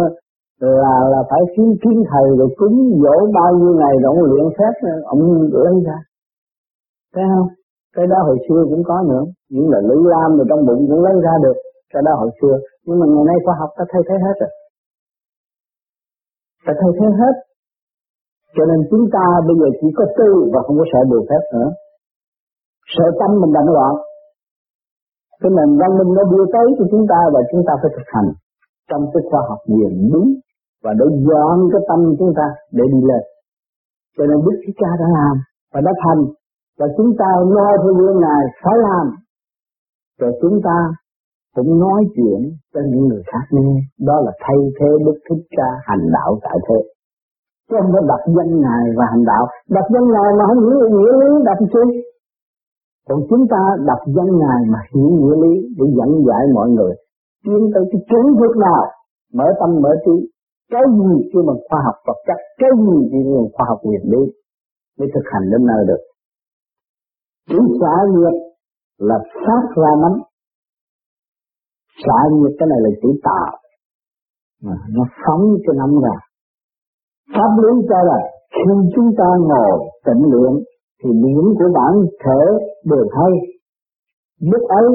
là 0.82 0.94
là 1.12 1.20
phải 1.30 1.42
xin 1.54 1.68
kiến 1.82 1.96
thầy 2.10 2.26
rồi 2.38 2.48
cúng 2.58 2.76
dỗ 3.02 3.16
bao 3.38 3.50
nhiêu 3.58 3.72
ngày 3.80 3.94
rồi 4.02 4.08
ông 4.12 4.20
luyện 4.30 4.46
phép, 4.56 4.74
ông 5.12 5.20
lấy 5.64 5.74
ra. 5.86 5.98
Thấy 7.14 7.24
không? 7.32 7.48
Cái 7.96 8.06
đó 8.12 8.18
hồi 8.28 8.38
xưa 8.46 8.60
cũng 8.70 8.82
có 8.88 8.96
nữa. 9.10 9.22
Những 9.52 9.68
là 9.72 9.80
lưỡi 9.88 10.02
lam 10.12 10.28
rồi 10.36 10.46
trong 10.50 10.62
bụng 10.66 10.82
cũng 10.88 11.02
lấy 11.06 11.14
ra 11.26 11.34
được. 11.44 11.56
Cái 11.92 12.02
đó 12.06 12.12
hồi 12.20 12.30
xưa. 12.38 12.54
Nhưng 12.84 12.98
mà 13.00 13.06
ngày 13.12 13.24
nay 13.30 13.36
khoa 13.44 13.54
học 13.60 13.70
ta 13.78 13.84
thay 13.92 14.02
thế 14.08 14.16
hết 14.26 14.36
rồi. 14.42 14.52
Ta 16.66 16.72
thay 16.80 16.90
thế 16.98 17.06
hết. 17.20 17.34
Cho 18.56 18.64
nên 18.70 18.78
chúng 18.90 19.04
ta 19.14 19.24
bây 19.46 19.56
giờ 19.60 19.68
chỉ 19.80 19.88
có 19.98 20.04
tư 20.18 20.30
và 20.52 20.60
không 20.64 20.76
có 20.80 20.84
sợ 20.92 21.00
điều 21.10 21.22
khác 21.30 21.42
nữa. 21.54 21.68
Sợ 22.94 23.06
tâm 23.20 23.30
mình 23.40 23.52
động 23.56 23.70
loạn. 23.76 23.94
Cái 25.40 25.50
nền 25.56 25.70
văn 25.80 25.90
minh 25.98 26.10
nó 26.16 26.22
đưa 26.32 26.44
tới 26.54 26.66
cho 26.78 26.84
chúng 26.92 27.04
ta 27.12 27.20
và 27.34 27.40
chúng 27.50 27.62
ta 27.66 27.72
phải 27.80 27.90
thực 27.96 28.08
hành 28.14 28.28
trong 28.90 29.02
cái 29.12 29.22
khoa 29.28 29.40
học 29.48 29.60
nghiền 29.66 29.94
đúng 30.12 30.28
và 30.84 30.92
để 30.98 31.06
dọn 31.28 31.56
cái 31.72 31.82
tâm 31.88 32.00
chúng 32.18 32.32
ta 32.38 32.46
để 32.76 32.84
đi 32.92 33.00
lên. 33.10 33.22
Cho 34.16 34.24
nên 34.28 34.38
Đức 34.44 34.56
Thích 34.62 34.76
Ca 34.80 34.90
đã 35.00 35.06
làm 35.18 35.36
và 35.72 35.80
đã 35.86 35.92
thành 36.04 36.20
và 36.78 36.86
chúng 36.96 37.10
ta 37.18 37.28
lo 37.54 37.68
theo 37.82 37.92
gương 37.98 38.20
Ngài, 38.20 38.42
phải 38.62 38.76
làm. 38.86 39.06
Rồi 40.20 40.32
chúng 40.42 40.56
ta 40.64 40.76
cũng 41.56 41.80
nói 41.84 42.00
chuyện 42.14 42.40
cho 42.74 42.80
những 42.90 43.04
người 43.08 43.22
khác 43.30 43.44
nghe. 43.50 43.70
Đó 44.08 44.16
là 44.24 44.32
thay 44.44 44.58
thế 44.80 44.90
Đức 45.06 45.16
Thích 45.26 45.44
Ca 45.56 45.68
hành 45.88 46.04
đạo 46.16 46.38
tại 46.42 46.58
thế. 46.68 46.80
Chứ 47.68 47.76
không 47.80 47.92
có 47.94 48.00
đặt 48.10 48.22
danh 48.36 48.52
Ngài 48.64 48.84
và 48.98 49.04
hành 49.12 49.24
đạo. 49.24 49.44
Đặt 49.76 49.86
danh 49.94 50.08
Ngài 50.14 50.30
mà 50.38 50.44
không 50.48 50.62
hiểu 50.66 50.88
nghĩa 50.94 51.12
lý 51.20 51.30
đặt 51.44 51.58
chi? 51.72 51.84
Còn 53.08 53.18
chúng 53.30 53.44
ta 53.52 53.60
đặt 53.86 54.00
danh 54.16 54.32
Ngài 54.42 54.60
mà 54.72 54.80
hiểu 54.94 55.10
nghĩa 55.18 55.36
lý 55.44 55.54
để 55.78 55.86
dẫn 55.96 56.10
dạy 56.26 56.42
mọi 56.54 56.68
người, 56.70 56.94
tiến 57.44 57.60
tới 57.74 57.84
cái 57.92 58.00
chuẩn 58.08 58.24
thức 58.38 58.52
nào? 58.66 58.82
Mở 59.34 59.44
tâm 59.60 59.70
mở 59.82 59.92
trí. 60.04 60.16
Cái 60.72 60.82
gì 60.98 61.30
kêu 61.32 61.42
bằng 61.48 61.60
khoa 61.68 61.80
học 61.86 61.94
vật 62.06 62.18
chất, 62.26 62.38
cái 62.60 62.70
gì 62.84 62.98
kêu 63.12 63.34
bằng 63.36 63.50
khoa 63.54 63.66
học 63.68 63.78
nguyên 63.82 64.04
lý 64.12 64.22
mới 64.98 65.08
thực 65.14 65.26
hành 65.32 65.50
đến 65.52 65.66
nơi 65.66 65.84
được? 65.88 66.02
Chữ 67.48 67.58
xả 67.80 67.94
nhiệt 68.14 68.34
là 68.98 69.18
phát 69.34 69.64
ra 69.82 69.90
nắm 70.02 70.12
xả 72.04 72.18
nhiệt 72.32 72.52
cái 72.58 72.66
này 72.68 72.78
là 72.82 72.90
chữ 73.02 73.08
tạo. 73.22 73.58
Mà 74.62 74.76
nó 74.94 75.04
phóng 75.26 75.44
cho 75.66 75.72
nắm 75.72 75.90
ra. 76.04 76.16
Pháp 77.34 77.52
lý 77.62 77.86
cho 77.88 77.98
là 78.10 78.18
khi 78.54 78.72
chúng 78.94 79.10
ta 79.18 79.28
ngồi 79.48 79.78
tịnh 80.06 80.22
luyện 80.32 80.52
thì 81.02 81.10
điểm 81.24 81.44
của 81.58 81.70
bản 81.74 81.92
thể 82.24 82.40
đều 82.84 83.06
hay. 83.16 83.32
Lúc 84.40 84.62
ấy, 84.68 84.88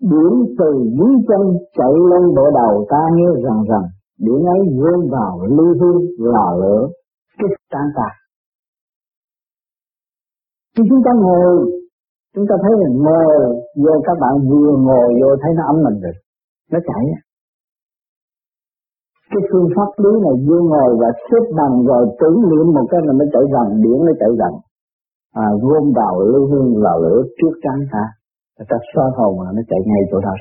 điểm 0.00 0.32
từ 0.58 0.70
dưới 0.98 1.14
chân 1.28 1.42
chạy 1.76 1.94
lên 2.10 2.34
bộ 2.36 2.50
đầu 2.54 2.86
ta 2.90 3.02
nghe 3.14 3.28
rằng 3.44 3.62
rằng 3.70 3.86
điểm 4.18 4.40
ấy 4.46 4.60
rơi 4.80 5.08
vào 5.10 5.46
lưu 5.56 5.74
hương 5.80 6.02
là 6.18 6.46
lửa 6.60 6.88
kích 7.38 7.58
tan 7.72 7.86
tạc 7.96 8.12
khi 10.74 10.82
chúng 10.90 11.02
ta 11.06 11.12
ngồi, 11.24 11.52
chúng 12.34 12.46
ta 12.48 12.54
thấy 12.62 12.72
là 12.80 12.88
ngồi 13.04 13.26
vô 13.82 13.94
các 14.06 14.16
bạn 14.22 14.34
vừa 14.48 14.70
ngồi 14.86 15.08
vô 15.20 15.28
thấy 15.42 15.50
nó 15.58 15.62
ấm 15.72 15.76
mình 15.86 15.98
rồi, 16.04 16.14
nó 16.72 16.78
chảy. 16.88 17.04
Cái 19.30 19.42
phương 19.48 19.68
pháp 19.76 19.90
lý 20.02 20.12
này 20.24 20.36
vô 20.46 20.58
ngồi 20.70 20.90
và 21.00 21.08
xếp 21.26 21.44
bằng 21.58 21.74
rồi 21.88 22.04
tưởng 22.20 22.38
niệm 22.50 22.66
một 22.76 22.86
cái 22.90 23.00
là 23.06 23.12
nó 23.20 23.24
chạy 23.32 23.44
dần 23.52 23.66
điển 23.82 23.98
nó 24.08 24.12
chạy 24.20 24.32
dần. 24.40 24.52
À, 25.44 25.46
gom 25.62 25.84
vào 25.98 26.20
lưu 26.32 26.44
hương 26.50 26.82
là 26.84 26.92
lửa 27.02 27.20
trước 27.38 27.54
trán 27.62 27.78
ta. 27.92 28.04
Người 28.56 28.66
ta 28.70 28.76
xoa 28.90 29.06
hồn 29.16 29.32
mà 29.38 29.46
nó 29.56 29.62
chạy 29.70 29.80
ngay 29.86 30.02
chỗ 30.10 30.20
đó 30.20 30.34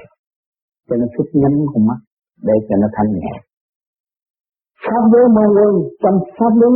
cho 0.90 0.96
nên 0.96 1.10
phút 1.18 1.28
nhắm 1.34 1.54
con 1.74 1.86
mắt 1.90 2.00
để 2.48 2.54
cho 2.68 2.76
nó 2.82 2.88
thanh 2.96 3.12
nhẹ. 3.20 3.34
Pháp 4.86 5.04
lý 5.14 5.24
môn 5.36 5.50
quân 5.58 5.74
trong 6.04 6.18
pháp 6.38 6.54
lý 6.62 6.72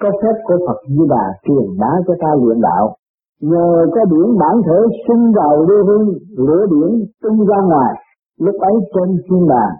có 0.00 0.10
phép 0.20 0.36
của 0.46 0.58
Phật 0.66 0.78
Di 0.88 1.04
Đà 1.08 1.24
truyền 1.44 1.66
bá 1.80 1.90
cho 2.06 2.14
ta 2.22 2.30
luyện 2.42 2.60
đạo 2.60 2.96
nhờ 3.40 3.86
có 3.94 4.00
điển 4.12 4.28
bản 4.40 4.54
thể 4.66 4.78
sinh 5.04 5.32
vào 5.38 5.52
lưu 5.68 5.86
hương 5.86 6.06
lửa 6.46 6.62
điển 6.72 6.90
tung 7.22 7.46
ra 7.46 7.58
ngoài 7.70 7.92
lúc 8.38 8.54
ấy 8.60 8.74
trên 8.94 9.08
thiên 9.24 9.48
đàng 9.48 9.74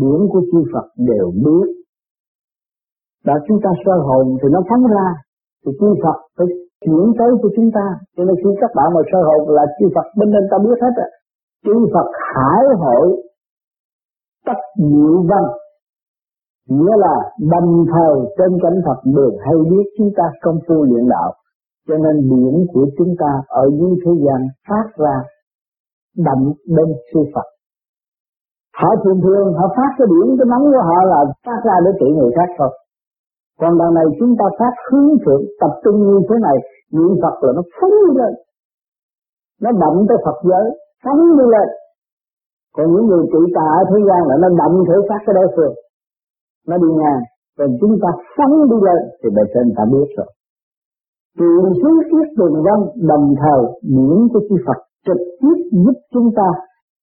điển 0.00 0.20
của 0.30 0.42
chư 0.52 0.60
Phật 0.72 0.86
đều 0.96 1.26
biết. 1.44 1.66
Đã 3.26 3.34
chúng 3.48 3.58
ta 3.64 3.70
soi 3.84 3.98
hồn 4.06 4.36
thì 4.42 4.48
nó 4.52 4.60
phóng 4.68 4.84
ra, 4.94 5.06
thì 5.66 5.72
chư 5.80 5.88
Phật 6.02 6.18
phải 6.36 6.46
chuyển 6.84 7.04
tới 7.18 7.30
cho 7.42 7.48
chúng 7.56 7.70
ta. 7.74 7.86
Cho 8.16 8.24
nên 8.24 8.36
khi 8.36 8.50
các 8.60 8.70
bạn 8.76 8.88
mà 8.94 9.00
soi 9.12 9.22
hồn 9.28 9.48
là 9.56 9.64
chư 9.78 9.86
Phật 9.94 10.06
bên 10.18 10.30
nên 10.30 10.44
ta 10.50 10.56
biết 10.64 10.78
hết 10.82 10.94
á. 11.06 11.08
Chư 11.64 11.76
Phật 11.94 12.08
hải 12.34 12.64
hội 12.82 13.06
tất 14.46 14.58
diệu 14.76 15.16
văn 15.30 15.44
nghĩa 16.68 16.96
là 16.96 17.16
đồng 17.52 17.84
thời 17.92 18.14
trên 18.38 18.58
cảnh 18.62 18.78
Phật 18.86 19.00
được 19.04 19.32
hay 19.40 19.54
biết 19.70 19.86
chúng 19.98 20.10
ta 20.16 20.24
công 20.42 20.58
phu 20.68 20.82
luyện 20.82 21.08
đạo 21.08 21.32
cho 21.88 21.96
nên 21.96 22.16
điển 22.30 22.66
của 22.72 22.86
chúng 22.98 23.14
ta 23.18 23.42
ở 23.48 23.70
dưới 23.78 23.90
thế 24.04 24.12
gian 24.26 24.40
phát 24.68 24.86
ra 24.96 25.22
đậm 26.16 26.52
bên 26.76 26.88
sư 27.12 27.20
Phật 27.34 27.48
Họ 28.80 28.90
thường 29.02 29.20
thường 29.24 29.46
họ 29.58 29.66
phát 29.76 29.90
cái 29.98 30.06
điển 30.12 30.28
cái 30.38 30.46
nóng 30.52 30.64
của 30.72 30.84
họ 30.88 30.98
là 31.12 31.20
phát 31.46 31.60
ra 31.66 31.74
để 31.84 31.90
trị 32.00 32.08
người 32.16 32.32
khác 32.36 32.48
thôi. 32.58 32.70
Còn 33.60 33.72
đằng 33.78 33.94
này 33.94 34.06
chúng 34.18 34.32
ta 34.38 34.46
phát 34.58 34.74
hướng 34.86 35.10
thượng 35.22 35.42
tập 35.60 35.72
trung 35.84 35.96
như 36.06 36.16
thế 36.28 36.36
này, 36.46 36.56
niệm 36.94 37.12
Phật 37.22 37.34
là 37.44 37.50
nó 37.56 37.62
phóng 37.76 37.98
lên. 38.18 38.32
Nó 39.62 39.70
đậm 39.82 39.94
tới 40.08 40.18
Phật 40.24 40.38
giới, 40.48 40.66
phóng 41.04 41.20
đi 41.38 41.44
lên. 41.54 41.68
Còn 42.74 42.86
những 42.92 43.06
người 43.06 43.24
trị 43.32 43.42
tà 43.56 43.66
ở 43.80 43.82
thế 43.90 43.98
gian 44.08 44.20
là 44.28 44.34
nó 44.42 44.48
đậm 44.60 44.72
thể 44.88 44.96
phát 45.08 45.20
cái 45.26 45.34
đối 45.38 45.48
phương. 45.56 45.74
Nó 46.68 46.76
đi 46.76 46.88
ngang, 46.98 47.22
còn 47.58 47.68
chúng 47.80 47.94
ta 48.02 48.08
phóng 48.36 48.54
đi 48.70 48.76
lên 48.86 49.00
thì 49.20 49.28
bề 49.36 49.42
trên 49.54 49.66
ta 49.76 49.82
biết 49.92 50.08
rồi. 50.16 50.28
Truyền 51.38 51.64
xuống 51.80 51.98
tiết 52.10 52.26
tường 52.38 52.56
văn 52.66 52.80
đồng 53.10 53.34
thời 53.42 53.62
miễn 53.94 54.18
của 54.32 54.40
chư 54.48 54.56
Phật 54.66 54.78
trực 55.06 55.20
tiếp 55.40 55.58
giúp 55.84 55.98
chúng 56.12 56.30
ta 56.36 56.48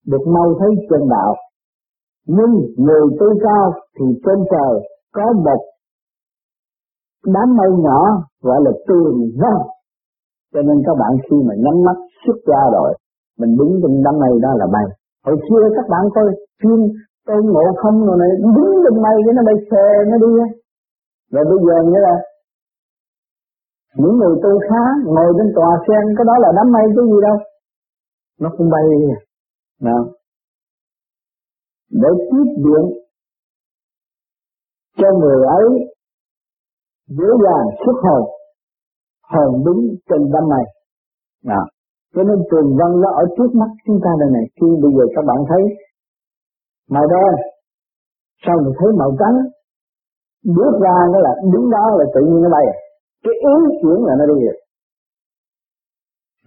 được 0.07 0.23
mau 0.35 0.47
thấy 0.59 0.69
chân 0.89 1.01
đạo. 1.09 1.35
Nhưng 2.27 2.51
người 2.85 3.05
tu 3.19 3.27
cao 3.43 3.71
thì 3.99 4.05
trên 4.25 4.39
trời 4.51 4.73
có 5.13 5.33
một 5.45 5.61
đám 7.25 7.57
mây 7.57 7.71
nhỏ 7.85 7.99
gọi 8.41 8.59
là 8.65 8.71
tường 8.87 9.29
văn 9.41 9.57
cho 10.53 10.61
nên 10.61 10.77
các 10.85 10.95
bạn 10.99 11.11
khi 11.23 11.37
mà 11.47 11.53
nhắm 11.63 11.83
mắt 11.85 11.97
xuất 12.25 12.37
ra 12.45 12.61
rồi 12.73 12.93
mình 13.39 13.57
đứng 13.57 13.79
trên 13.81 14.03
đám 14.05 14.15
mây 14.19 14.33
đó 14.41 14.49
là 14.55 14.67
bay 14.73 14.85
hồi 15.25 15.37
xưa 15.49 15.63
các 15.75 15.85
bạn 15.89 16.03
coi 16.15 16.25
phim 16.63 16.79
tôi 17.27 17.39
ngộ 17.43 17.65
không 17.81 17.97
rồi 18.07 18.17
này 18.21 18.31
đứng 18.55 18.71
lên 18.83 18.95
mây 19.03 19.15
cái 19.25 19.33
nó 19.37 19.41
bay 19.47 19.57
xe 19.69 19.83
nó 20.09 20.17
đi 20.25 20.31
rồi 21.33 21.43
bây 21.51 21.59
giờ 21.65 21.75
nghĩa 21.89 22.03
là 22.07 22.15
những 23.99 24.17
người 24.17 24.35
tu 24.43 24.51
khá 24.69 24.83
ngồi 25.05 25.33
trên 25.37 25.49
tòa 25.55 25.71
sen 25.87 26.03
cái 26.17 26.25
đó 26.29 26.33
là 26.43 26.49
đám 26.57 26.67
mây 26.71 26.85
cái 26.95 27.05
gì 27.11 27.17
đâu. 27.27 27.37
Nó 28.41 28.49
không 28.57 28.69
bay 28.69 28.83
đi 28.91 28.99
nào. 29.87 30.01
Để 32.01 32.09
tiếp 32.29 32.47
điện 32.65 32.83
cho 34.97 35.07
người 35.19 35.39
ấy 35.59 35.67
dễ 37.07 37.29
dàng 37.45 37.65
xuất 37.85 37.97
hồn 38.05 38.23
hồn 39.31 39.63
đứng 39.65 39.81
trên 40.09 40.21
đám 40.33 40.43
mây. 40.49 40.65
Nào. 41.43 41.65
Cho 42.15 42.23
nên 42.23 42.37
trường 42.51 42.77
văn 42.79 43.01
nó 43.01 43.09
ở 43.11 43.23
trước 43.37 43.51
mắt 43.59 43.69
chúng 43.85 43.99
ta 44.03 44.09
đây 44.19 44.29
này. 44.33 44.45
Khi 44.55 44.67
bây 44.83 44.91
giờ 44.95 45.03
các 45.15 45.23
bạn 45.27 45.37
thấy 45.49 45.61
màu 46.93 47.05
đen 47.13 47.33
sau 48.45 48.55
mình 48.63 48.73
thấy 48.79 48.89
màu 49.01 49.11
trắng, 49.19 49.37
bước 50.55 50.73
ra 50.85 50.95
nó 51.13 51.19
là 51.25 51.31
đứng 51.53 51.69
đó 51.75 51.83
là 51.99 52.05
tự 52.15 52.21
nhiên 52.21 52.41
nó 52.43 52.49
bay 52.55 52.65
à. 52.73 52.75
cái 53.23 53.33
ý 53.51 53.55
chuyển 53.81 53.99
là 54.07 54.13
nó 54.19 54.25
đi 54.31 54.37
rồi 54.45 54.57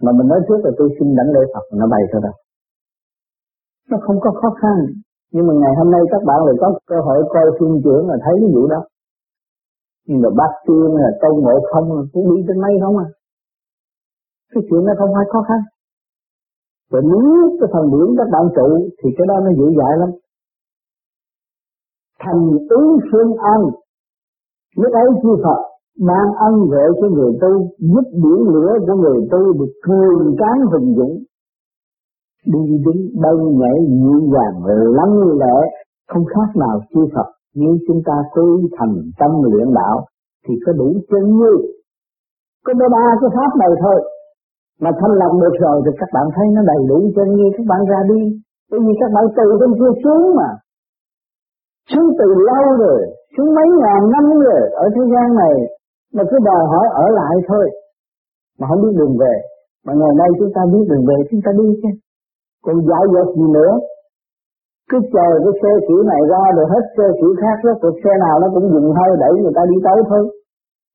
mà 0.03 0.11
mình 0.17 0.27
nói 0.27 0.39
trước 0.47 0.59
là 0.65 0.71
tôi 0.77 0.87
xin 0.99 1.07
đảnh 1.17 1.31
lễ 1.35 1.43
Phật, 1.53 1.65
nó 1.79 1.87
bay 1.93 2.03
thôi 2.11 2.21
đâu. 2.25 2.35
Nó 3.89 3.97
không 4.05 4.19
có 4.23 4.31
khó 4.41 4.49
khăn. 4.61 4.77
Nhưng 5.33 5.47
mà 5.47 5.53
ngày 5.61 5.73
hôm 5.79 5.91
nay 5.91 6.01
các 6.11 6.21
bạn 6.29 6.39
lại 6.45 6.55
có 6.61 6.67
cơ 6.89 6.97
hội 7.05 7.19
coi 7.33 7.45
phim 7.59 7.71
trưởng 7.83 8.05
là 8.09 8.17
thấy 8.25 8.35
cái 8.41 8.49
vụ 8.55 8.67
đó. 8.67 8.81
Nhưng 10.07 10.21
mà 10.23 10.29
bác 10.39 10.51
tiên 10.65 10.89
là 11.01 11.09
tôn 11.21 11.35
ngộ 11.43 11.55
không 11.71 11.87
cũng 12.13 12.25
đi 12.31 12.43
trên 12.47 12.57
mây 12.61 12.73
không 12.83 12.97
à. 12.97 13.07
Cái 14.51 14.63
chuyện 14.69 14.81
nó 14.85 14.93
không 14.99 15.11
phải 15.15 15.25
khó 15.31 15.41
khăn. 15.47 15.59
Và 16.91 16.99
nếu 17.11 17.57
cái 17.59 17.67
phần 17.73 17.85
điểm 17.93 18.09
các 18.17 18.27
bạn 18.33 18.45
trụ 18.55 18.67
thì 18.99 19.09
cái 19.17 19.25
đó 19.29 19.35
nó 19.45 19.51
dễ 19.59 19.67
dãi 19.79 19.93
lắm 20.01 20.09
thành 22.23 22.41
ứng 22.69 22.97
phương 23.11 23.31
an. 23.37 23.61
Lúc 24.77 24.93
ấy 24.93 25.07
chư 25.23 25.29
Phật 25.43 25.59
mang 25.99 26.29
ân 26.47 26.53
huệ 26.69 26.85
cho 27.01 27.07
người 27.15 27.33
tu, 27.41 27.51
giúp 27.79 28.05
biển 28.13 28.39
lửa 28.53 28.71
của 28.87 28.95
người 28.95 29.19
tu 29.31 29.53
được 29.59 29.73
cường 29.83 30.35
tráng 30.39 30.59
hùng 30.71 30.95
dũng. 30.97 31.15
Đi 32.53 32.77
đứng 32.85 33.01
bay 33.21 33.37
nhảy 33.61 33.77
dịu 33.87 34.19
dàng 34.33 34.55
lắng 34.97 35.13
lẽ 35.41 35.55
không 36.07 36.25
khác 36.25 36.49
nào 36.55 36.79
chư 36.93 37.01
Phật. 37.15 37.29
Nếu 37.55 37.73
chúng 37.87 38.01
ta 38.05 38.13
tu 38.35 38.45
thành 38.77 38.95
tâm 39.19 39.31
luyện 39.51 39.67
đạo, 39.73 40.05
thì 40.47 40.53
có 40.65 40.71
đủ 40.71 40.93
chân 41.09 41.23
như. 41.39 41.53
Có 42.65 42.73
ba 42.79 42.87
ba 42.91 43.05
cái 43.21 43.29
pháp 43.35 43.51
này 43.59 43.69
thôi. 43.83 43.99
Mà 44.81 44.91
thanh 44.99 45.13
lọc 45.19 45.31
được 45.41 45.55
rồi 45.63 45.81
thì 45.85 45.91
các 45.99 46.09
bạn 46.13 46.25
thấy 46.35 46.45
nó 46.55 46.61
đầy 46.71 46.81
đủ 46.89 46.97
chân 47.15 47.27
như 47.37 47.47
các 47.57 47.65
bạn 47.69 47.81
ra 47.91 47.99
đi. 48.13 48.21
Bởi 48.71 48.79
vì 48.85 48.93
các 48.99 49.09
bạn 49.15 49.25
từ 49.37 49.45
bên 49.59 49.71
kia 49.79 50.01
xuống 50.03 50.35
mà 50.35 50.49
xuống 51.91 52.09
từ 52.19 52.27
lâu 52.49 52.65
rồi 52.83 52.99
xuống 53.37 53.49
mấy 53.57 53.67
ngàn 53.81 54.01
năm 54.13 54.25
rồi 54.47 54.61
ở 54.83 54.85
thế 54.95 55.03
gian 55.13 55.27
này, 55.43 55.55
mà 56.15 56.23
cứ 56.29 56.37
đòi 56.49 56.63
hỏi 56.71 56.87
ở 57.03 57.05
lại 57.19 57.35
thôi. 57.47 57.65
Mà 58.59 58.67
không 58.69 58.81
biết 58.83 58.93
đường 58.99 59.15
về. 59.21 59.35
Mà 59.85 59.93
ngày 59.99 60.13
nay 60.19 60.29
chúng 60.39 60.51
ta 60.55 60.61
biết 60.73 60.85
đường 60.89 61.05
về, 61.09 61.17
chúng 61.29 61.41
ta 61.45 61.51
đi 61.59 61.67
chứ. 61.81 61.89
Còn 62.65 62.75
giải 62.89 63.03
dột 63.13 63.27
gì 63.37 63.47
nữa? 63.57 63.73
Cứ 64.89 64.97
chờ 65.13 65.27
cái 65.43 65.53
xe 65.61 65.71
kiểu 65.87 66.01
này 66.11 66.21
ra 66.31 66.43
rồi 66.57 66.65
hết 66.73 66.83
xe 66.95 67.05
kiểu 67.19 67.31
khác 67.41 67.57
đó 67.65 67.71
cuộc 67.81 67.95
xe 68.03 68.11
nào 68.25 68.35
nó 68.41 68.47
cũng 68.55 68.67
dùng 68.73 68.87
hơi 68.97 69.11
đẩy 69.23 69.33
người 69.41 69.55
ta 69.57 69.63
đi 69.71 69.77
tới 69.85 69.99
thôi. 70.09 70.23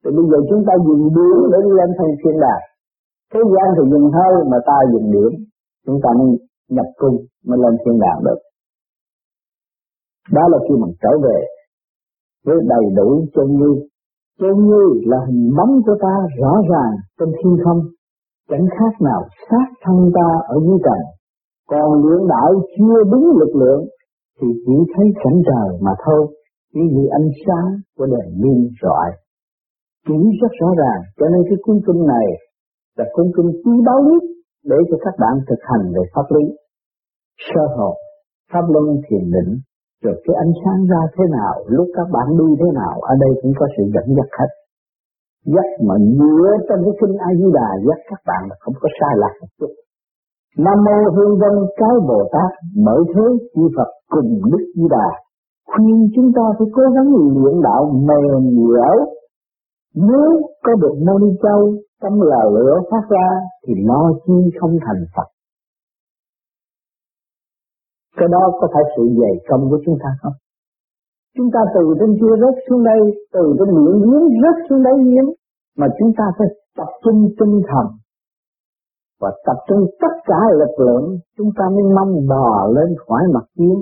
Thì 0.02 0.10
bây 0.16 0.24
giờ 0.30 0.38
chúng 0.50 0.62
ta 0.68 0.74
dùng 0.86 1.02
điểm 1.16 1.38
để 1.52 1.58
đi 1.66 1.72
lên 1.78 1.90
thành 1.98 2.12
thiên 2.20 2.36
đàng. 2.44 2.64
Thế 3.32 3.40
gian 3.52 3.66
thì 3.76 3.82
dùng 3.92 4.06
hơi 4.16 4.32
mà 4.50 4.58
ta 4.68 4.76
dùng 4.92 5.06
điểm 5.14 5.32
chúng 5.86 5.98
ta 6.04 6.10
mới 6.18 6.28
nhập 6.76 6.88
cung, 7.00 7.16
mới 7.46 7.58
lên 7.62 7.74
thiên 7.82 7.96
đàng 8.04 8.20
được 8.26 8.38
đó 10.32 10.42
là 10.52 10.58
khi 10.68 10.74
mình 10.82 10.94
trở 11.02 11.12
về 11.26 11.38
với 12.46 12.56
đầy 12.68 12.84
đủ 12.96 13.24
chân 13.34 13.46
như 13.60 13.72
chân 14.40 14.54
như 14.68 14.82
là 15.10 15.18
hình 15.26 15.50
bóng 15.56 15.72
của 15.86 15.96
ta 16.02 16.14
rõ 16.40 16.52
ràng 16.70 16.94
trên 17.18 17.28
thiên 17.38 17.56
không. 17.64 17.80
Chẳng 18.50 18.66
khác 18.76 18.92
nào 19.00 19.22
sát 19.50 19.68
thân 19.84 20.10
ta 20.14 20.28
ở 20.54 20.56
dưới 20.66 20.78
trần. 20.84 21.00
Còn 21.70 21.88
luyện 22.02 22.28
đạo 22.28 22.50
chưa 22.76 22.96
đúng 23.12 23.26
lực 23.40 23.52
lượng 23.56 23.84
thì 24.40 24.48
chỉ 24.66 24.76
thấy 24.94 25.06
cảnh 25.24 25.38
trời 25.48 25.78
mà 25.80 25.90
thôi. 26.04 26.26
Chỉ 26.74 26.80
vì 26.94 27.04
ánh 27.18 27.28
sáng 27.46 27.68
của 27.96 28.06
đèn 28.06 28.28
pin 28.42 28.68
rọi. 28.82 29.10
Chỉ 30.06 30.14
rất 30.40 30.52
rõ 30.60 30.68
ràng, 30.78 31.00
cho 31.18 31.26
nên 31.32 31.42
cái 31.48 31.58
cuốn 31.62 31.76
kinh 31.86 32.06
này 32.06 32.26
là 32.96 33.04
cuốn 33.12 33.26
kinh 33.36 33.50
quý 33.64 33.72
báu 33.86 34.00
nhất 34.02 34.22
để 34.64 34.76
cho 34.90 34.96
các 35.04 35.14
bạn 35.18 35.34
thực 35.48 35.60
hành 35.62 35.92
về 35.94 36.02
pháp 36.14 36.26
lý. 36.34 36.44
Sơ 37.48 37.62
hồn, 37.76 37.94
pháp 38.52 38.64
luân 38.72 38.86
thiền 39.10 39.30
định 39.36 39.60
rồi 40.04 40.14
cái 40.24 40.34
ánh 40.44 40.52
sáng 40.60 40.80
ra 40.90 41.00
thế 41.14 41.24
nào, 41.38 41.54
lúc 41.66 41.86
các 41.96 42.06
bạn 42.14 42.26
đi 42.40 42.48
thế 42.60 42.68
nào, 42.80 42.94
ở 43.00 43.14
đây 43.22 43.32
cũng 43.42 43.52
có 43.58 43.66
sự 43.74 43.82
dẫn 43.94 44.06
dắt 44.16 44.28
hết. 44.38 44.50
Dắt 45.54 45.68
mà 45.86 45.94
dựa 46.18 46.50
trong 46.68 46.80
cái 46.84 46.94
kinh 47.00 47.16
A 47.28 47.30
Di 47.38 47.48
Đà 47.58 47.68
dắt 47.86 47.98
các 48.10 48.20
bạn 48.28 48.42
là 48.50 48.56
không 48.60 48.74
có 48.80 48.88
sai 49.00 49.12
lạc 49.22 49.34
một 49.40 49.50
chút. 49.58 49.72
Nam 50.64 50.78
mô 50.86 50.98
Hương 51.14 51.34
Vân 51.40 51.54
cái 51.80 51.94
Bồ 52.08 52.20
Tát 52.32 52.50
bởi 52.86 53.00
thế 53.14 53.26
chư 53.54 53.62
Phật 53.76 53.90
cùng 54.14 54.30
Đức 54.50 54.64
Di 54.76 54.86
Đà 54.90 55.08
khuyên 55.70 56.08
chúng 56.14 56.32
ta 56.36 56.42
phải 56.58 56.68
cố 56.76 56.82
gắng 56.94 57.08
luyện 57.42 57.56
đạo 57.62 57.82
mềm 58.08 58.42
dẻo. 58.72 58.96
Nếu 59.94 60.30
có 60.64 60.72
được 60.82 60.94
Mô 61.06 61.18
Ni 61.18 61.30
Châu, 61.42 61.60
tâm 62.02 62.20
là 62.20 62.44
lửa 62.54 62.80
phát 62.90 63.04
ra, 63.08 63.28
thì 63.66 63.74
nó 63.84 64.10
chi 64.26 64.38
không 64.60 64.78
thành 64.86 65.04
Phật. 65.16 65.28
Cái 68.18 68.28
đó 68.34 68.42
có 68.60 68.66
phải 68.74 68.84
sự 68.96 69.02
dày 69.20 69.34
công 69.48 69.62
của 69.70 69.80
chúng 69.84 69.98
ta 70.02 70.10
không? 70.22 70.36
Chúng 71.36 71.50
ta 71.54 71.60
từ 71.74 71.82
trên 71.98 72.10
kia 72.20 72.34
rớt 72.42 72.54
xuống 72.68 72.82
đây, 72.84 73.00
từ 73.34 73.44
trên 73.58 73.68
miệng 73.76 74.00
giếng 74.06 74.26
rớt 74.42 74.56
xuống 74.68 74.82
đáy 74.82 74.96
giếng, 75.08 75.28
mà 75.78 75.86
chúng 75.98 76.12
ta 76.18 76.24
phải 76.38 76.48
tập 76.76 76.90
trung 77.02 77.18
tinh 77.38 77.62
thần 77.68 77.86
và 79.20 79.30
tập 79.46 79.58
trung 79.68 79.82
tất 80.00 80.14
cả 80.24 80.40
lực 80.60 80.74
lượng 80.84 81.18
chúng 81.36 81.50
ta 81.58 81.64
mới 81.74 81.84
mong 81.96 82.12
bò 82.28 82.66
lên 82.76 82.88
khỏi 83.06 83.22
mặt 83.34 83.46
giếng. 83.58 83.80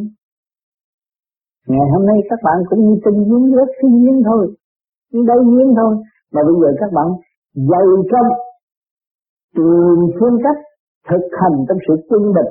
Ngày 1.66 1.86
hôm 1.92 2.06
nay 2.06 2.16
các 2.30 2.38
bạn 2.42 2.58
cũng 2.70 2.80
như 2.86 2.94
trên 3.04 3.14
giếng 3.28 3.46
rớt 3.54 3.68
xuống 3.82 3.94
giếng 4.02 4.22
thôi, 4.28 4.54
xuống 5.12 5.26
đáy 5.26 5.38
giếng 5.52 5.70
thôi, 5.76 5.92
mà 6.32 6.40
bây 6.46 6.54
giờ 6.60 6.68
các 6.80 6.90
bạn 6.96 7.08
dày 7.54 7.86
công 8.12 8.30
tìm 9.56 10.00
phương 10.20 10.36
cách 10.44 10.60
thực 11.08 11.24
hành 11.40 11.56
trong 11.68 11.78
sự 11.88 11.94
quân 12.08 12.22
bình 12.22 12.50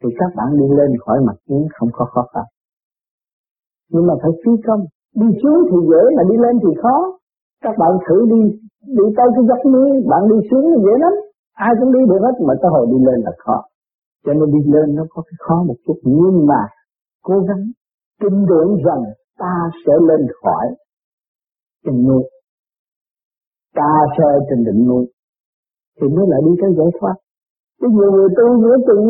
thì 0.00 0.08
các 0.18 0.30
bạn 0.36 0.48
đi 0.60 0.66
lên 0.78 0.90
khỏi 1.04 1.18
mặt 1.26 1.36
giếng 1.48 1.66
không 1.76 1.90
có 1.92 2.04
khó 2.12 2.22
khăn. 2.32 2.46
Nhưng 3.92 4.06
mà 4.06 4.14
phải 4.22 4.32
chú 4.42 4.52
công 4.66 4.82
đi 5.20 5.28
xuống 5.40 5.58
thì 5.70 5.78
dễ, 5.90 6.02
mà 6.16 6.22
đi 6.30 6.36
lên 6.44 6.54
thì 6.62 6.70
khó. 6.82 6.96
Các 7.64 7.74
bạn 7.80 7.92
thử 8.06 8.16
đi 8.32 8.40
đi 8.98 9.06
tới 9.16 9.28
cái 9.34 9.44
giấc 9.48 9.60
núi, 9.72 9.90
bạn 10.10 10.22
đi 10.30 10.38
xuống 10.48 10.64
thì 10.72 10.78
dễ 10.86 10.94
lắm. 11.04 11.14
Ai 11.66 11.72
cũng 11.80 11.92
đi 11.96 12.00
được 12.08 12.20
hết, 12.24 12.34
mà 12.46 12.54
tới 12.60 12.70
hồi 12.74 12.86
đi 12.92 12.98
lên 13.06 13.18
là 13.26 13.32
khó. 13.38 13.56
Cho 14.24 14.32
nên 14.32 14.48
đi 14.54 14.60
lên 14.74 14.94
nó 14.96 15.04
có 15.10 15.22
cái 15.28 15.36
khó 15.44 15.56
một 15.68 15.78
chút. 15.84 15.96
Nhưng 16.02 16.46
mà 16.50 16.62
cố 17.22 17.34
gắng 17.48 17.62
tin 18.20 18.34
tưởng 18.48 18.70
rằng 18.86 19.02
ta 19.38 19.54
sẽ 19.86 19.92
lên 20.08 20.26
khỏi 20.42 20.66
tình 21.84 22.06
nuôi. 22.08 22.22
ta 23.74 23.92
sẽ 24.16 24.24
trên 24.48 24.64
định 24.64 24.86
núi. 24.88 25.04
Thì 26.00 26.08
mới 26.08 26.26
lại 26.28 26.40
đi 26.46 26.52
tới 26.60 26.70
giải 26.78 26.90
thoát. 27.00 27.14
Bây 27.80 27.90
giờ 27.96 28.06
người 28.14 28.28
tu 28.36 28.46
giữa 28.62 28.76
chừng 28.86 29.02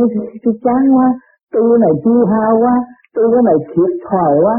thì 0.42 0.50
chán 0.64 0.82
quá, 0.96 1.08
tu 1.52 1.60
cái 1.70 1.78
này 1.84 1.94
tiêu 2.04 2.20
hao 2.32 2.52
quá, 2.62 2.74
tu 3.14 3.22
cái 3.32 3.42
này 3.48 3.56
thiệt 3.70 3.92
thòi 4.08 4.34
quá. 4.44 4.56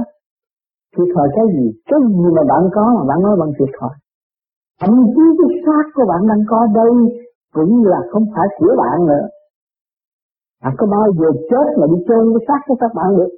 Thiệt 0.94 1.08
thòi 1.16 1.28
cái 1.36 1.46
gì? 1.56 1.66
Cái 1.90 2.00
gì 2.18 2.28
mà 2.36 2.44
bạn 2.52 2.64
có 2.76 2.84
mà 2.98 3.04
bạn 3.10 3.20
nói 3.26 3.36
bằng 3.42 3.52
thiệt 3.58 3.72
thòi? 3.80 3.94
Thậm 4.82 4.94
chí 5.14 5.26
cái 5.40 5.50
xác 5.66 5.86
của 5.96 6.06
bạn 6.12 6.22
đang 6.30 6.44
có 6.52 6.60
đây 6.80 6.94
cũng 7.56 7.86
là 7.92 8.00
không 8.12 8.26
phải 8.34 8.48
của 8.58 8.74
bạn 8.82 8.98
nữa. 9.10 9.26
Bạn 10.64 10.74
có 10.78 10.86
bao 10.96 11.06
giờ 11.20 11.30
chết 11.50 11.68
mà 11.80 11.86
đi 11.92 11.98
chơi 12.08 12.22
cái 12.34 12.44
xác 12.48 12.60
của 12.68 12.76
các 12.80 12.92
bạn 12.96 13.10
được? 13.18 13.32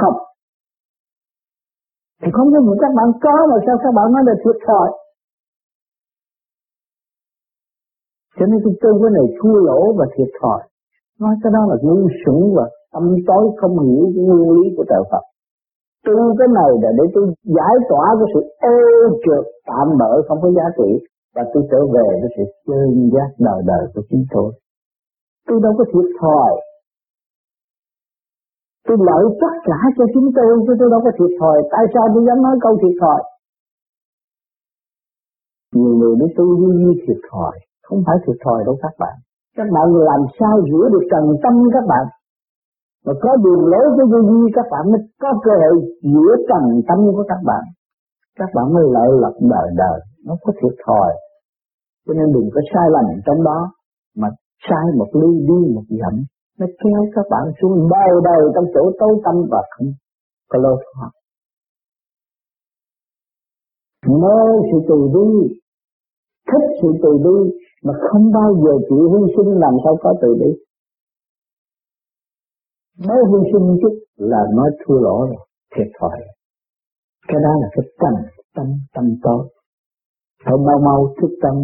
Không. 0.00 0.16
Thì 2.22 2.28
không 2.32 2.48
có 2.52 2.58
những 2.66 2.78
các 2.80 2.92
bạn 2.96 3.08
có 3.24 3.34
mà 3.50 3.56
sao 3.66 3.76
các 3.82 3.92
bạn 3.96 4.12
nói 4.12 4.22
là 4.26 4.34
thiệt 4.44 4.56
thòi? 4.66 4.88
Cho 8.38 8.44
nên 8.50 8.58
cái 8.64 8.74
tu 8.82 8.90
cái 9.02 9.10
này 9.18 9.26
thua 9.38 9.56
lỗ 9.68 9.80
và 9.98 10.06
thiệt 10.14 10.30
thòi. 10.40 10.60
Nói 11.20 11.34
cái 11.42 11.50
đó 11.56 11.62
là 11.70 11.76
ngu 11.82 12.08
xuẩn 12.20 12.40
và 12.56 12.64
tâm 12.92 13.04
tối 13.28 13.44
không 13.60 13.74
hiểu 13.86 14.04
cái 14.14 14.24
nguyên 14.24 14.50
lý 14.56 14.64
của 14.76 14.84
trời 14.90 15.02
Phật. 15.10 15.24
Tu 16.06 16.14
cái 16.38 16.48
này 16.58 16.70
là 16.82 16.90
để 16.98 17.04
tôi 17.14 17.24
giải 17.56 17.74
tỏa 17.90 18.04
cái 18.18 18.28
sự 18.32 18.40
ô 18.74 18.76
trượt 19.24 19.44
tạm 19.68 19.86
bỡ 20.00 20.12
không 20.26 20.38
có 20.42 20.48
giá 20.56 20.66
trị 20.78 20.90
và 21.34 21.42
tôi 21.52 21.62
trở 21.70 21.80
về 21.94 22.08
với 22.20 22.30
sự 22.36 22.44
chân 22.66 23.10
giác 23.14 23.30
đời 23.38 23.60
đời 23.70 23.84
của 23.94 24.02
chính 24.10 24.24
tôi. 24.32 24.50
Tôi 25.46 25.60
đâu 25.64 25.72
có 25.78 25.84
thiệt 25.92 26.08
thòi. 26.20 26.52
Tôi 28.86 28.96
lợi 29.08 29.24
tất 29.42 29.54
cả 29.68 29.78
cho 29.96 30.04
chính 30.14 30.28
tôi, 30.36 30.46
chứ 30.66 30.72
tôi 30.80 30.88
đâu 30.90 31.00
có 31.04 31.10
thiệt 31.18 31.32
thòi. 31.40 31.56
Tại 31.72 31.84
sao 31.94 32.04
tôi 32.14 32.22
dám 32.26 32.38
nói 32.42 32.56
câu 32.64 32.72
thiệt 32.82 32.96
thòi? 33.02 33.20
Nhiều 35.74 35.94
người 35.98 36.14
nói 36.20 36.28
tôi 36.36 36.46
như 36.82 36.92
thiệt 37.06 37.20
thòi 37.30 37.56
không 37.88 38.00
phải 38.06 38.16
thiệt 38.22 38.38
thòi 38.44 38.60
đâu 38.66 38.76
các 38.84 38.94
bạn. 39.02 39.16
Các 39.56 39.68
bạn 39.74 39.86
làm 40.10 40.22
sao 40.38 40.54
rửa 40.70 40.86
được 40.92 41.04
trần 41.12 41.24
tâm 41.42 41.54
các 41.76 41.84
bạn? 41.92 42.04
Và 43.04 43.12
có 43.22 43.30
đường 43.44 43.62
lối 43.72 43.86
với 43.96 44.06
vô 44.12 44.20
vi, 44.28 44.40
các 44.56 44.66
bạn 44.72 44.82
mới 44.92 45.00
có 45.22 45.30
cơ 45.44 45.52
hội 45.62 45.76
giữa 46.12 46.32
trần 46.48 46.64
tâm 46.88 46.98
của 47.14 47.24
các 47.28 47.40
bạn. 47.50 47.64
Các 48.38 48.50
bạn 48.54 48.66
mới 48.74 48.84
lợi 48.94 49.10
lập 49.22 49.34
đời 49.52 49.68
đời. 49.82 49.98
Nó 50.26 50.34
có 50.42 50.52
thiệt 50.58 50.74
thòi. 50.86 51.10
Cho 52.06 52.14
nên 52.18 52.32
đừng 52.34 52.48
có 52.54 52.60
sai 52.70 52.86
lầm 52.94 53.06
trong 53.26 53.44
đó, 53.48 53.58
mà 54.16 54.28
sai 54.68 54.86
một 54.98 55.10
ly 55.20 55.30
đi 55.48 55.60
một 55.74 55.86
dặm, 56.00 56.14
nó 56.58 56.66
kéo 56.82 57.00
các 57.14 57.26
bạn 57.30 57.44
xuống 57.60 57.88
đời 57.92 58.12
đời 58.24 58.42
trong 58.54 58.64
chỗ 58.74 58.82
tối 59.00 59.14
tâm 59.24 59.34
và 59.50 59.62
không 59.70 59.88
có 60.50 60.58
lối 60.58 60.84
thoát. 60.84 61.10
Mơ 64.06 64.38
sự 64.72 64.78
từ 64.88 64.98
bi, 65.14 65.28
thích 66.48 66.66
sự 66.82 66.88
từ 67.02 67.10
bi 67.24 67.58
mà 67.84 67.94
không 68.10 68.32
bao 68.32 68.50
giờ 68.62 68.72
chịu 68.88 69.02
hy 69.12 69.32
sinh 69.36 69.50
làm 69.64 69.74
sao 69.84 69.96
có 70.02 70.14
từ 70.22 70.28
bi. 70.40 70.50
Nói 73.06 73.18
hy 73.30 73.50
sinh 73.52 73.78
chút 73.82 73.94
là 74.16 74.42
nói 74.54 74.70
thua 74.80 74.98
lỗ 75.00 75.18
rồi, 75.20 75.46
thiệt 75.76 75.86
thòi. 76.00 76.18
Cái 77.28 77.40
đó 77.44 77.52
là 77.60 77.68
cái 77.72 77.84
tâm 78.00 78.14
tâm 78.54 78.66
tâm 78.94 79.04
tốt. 79.22 79.48
phải 80.44 80.54
mau 80.66 80.78
mau 80.84 81.14
thức 81.20 81.30
tâm 81.42 81.54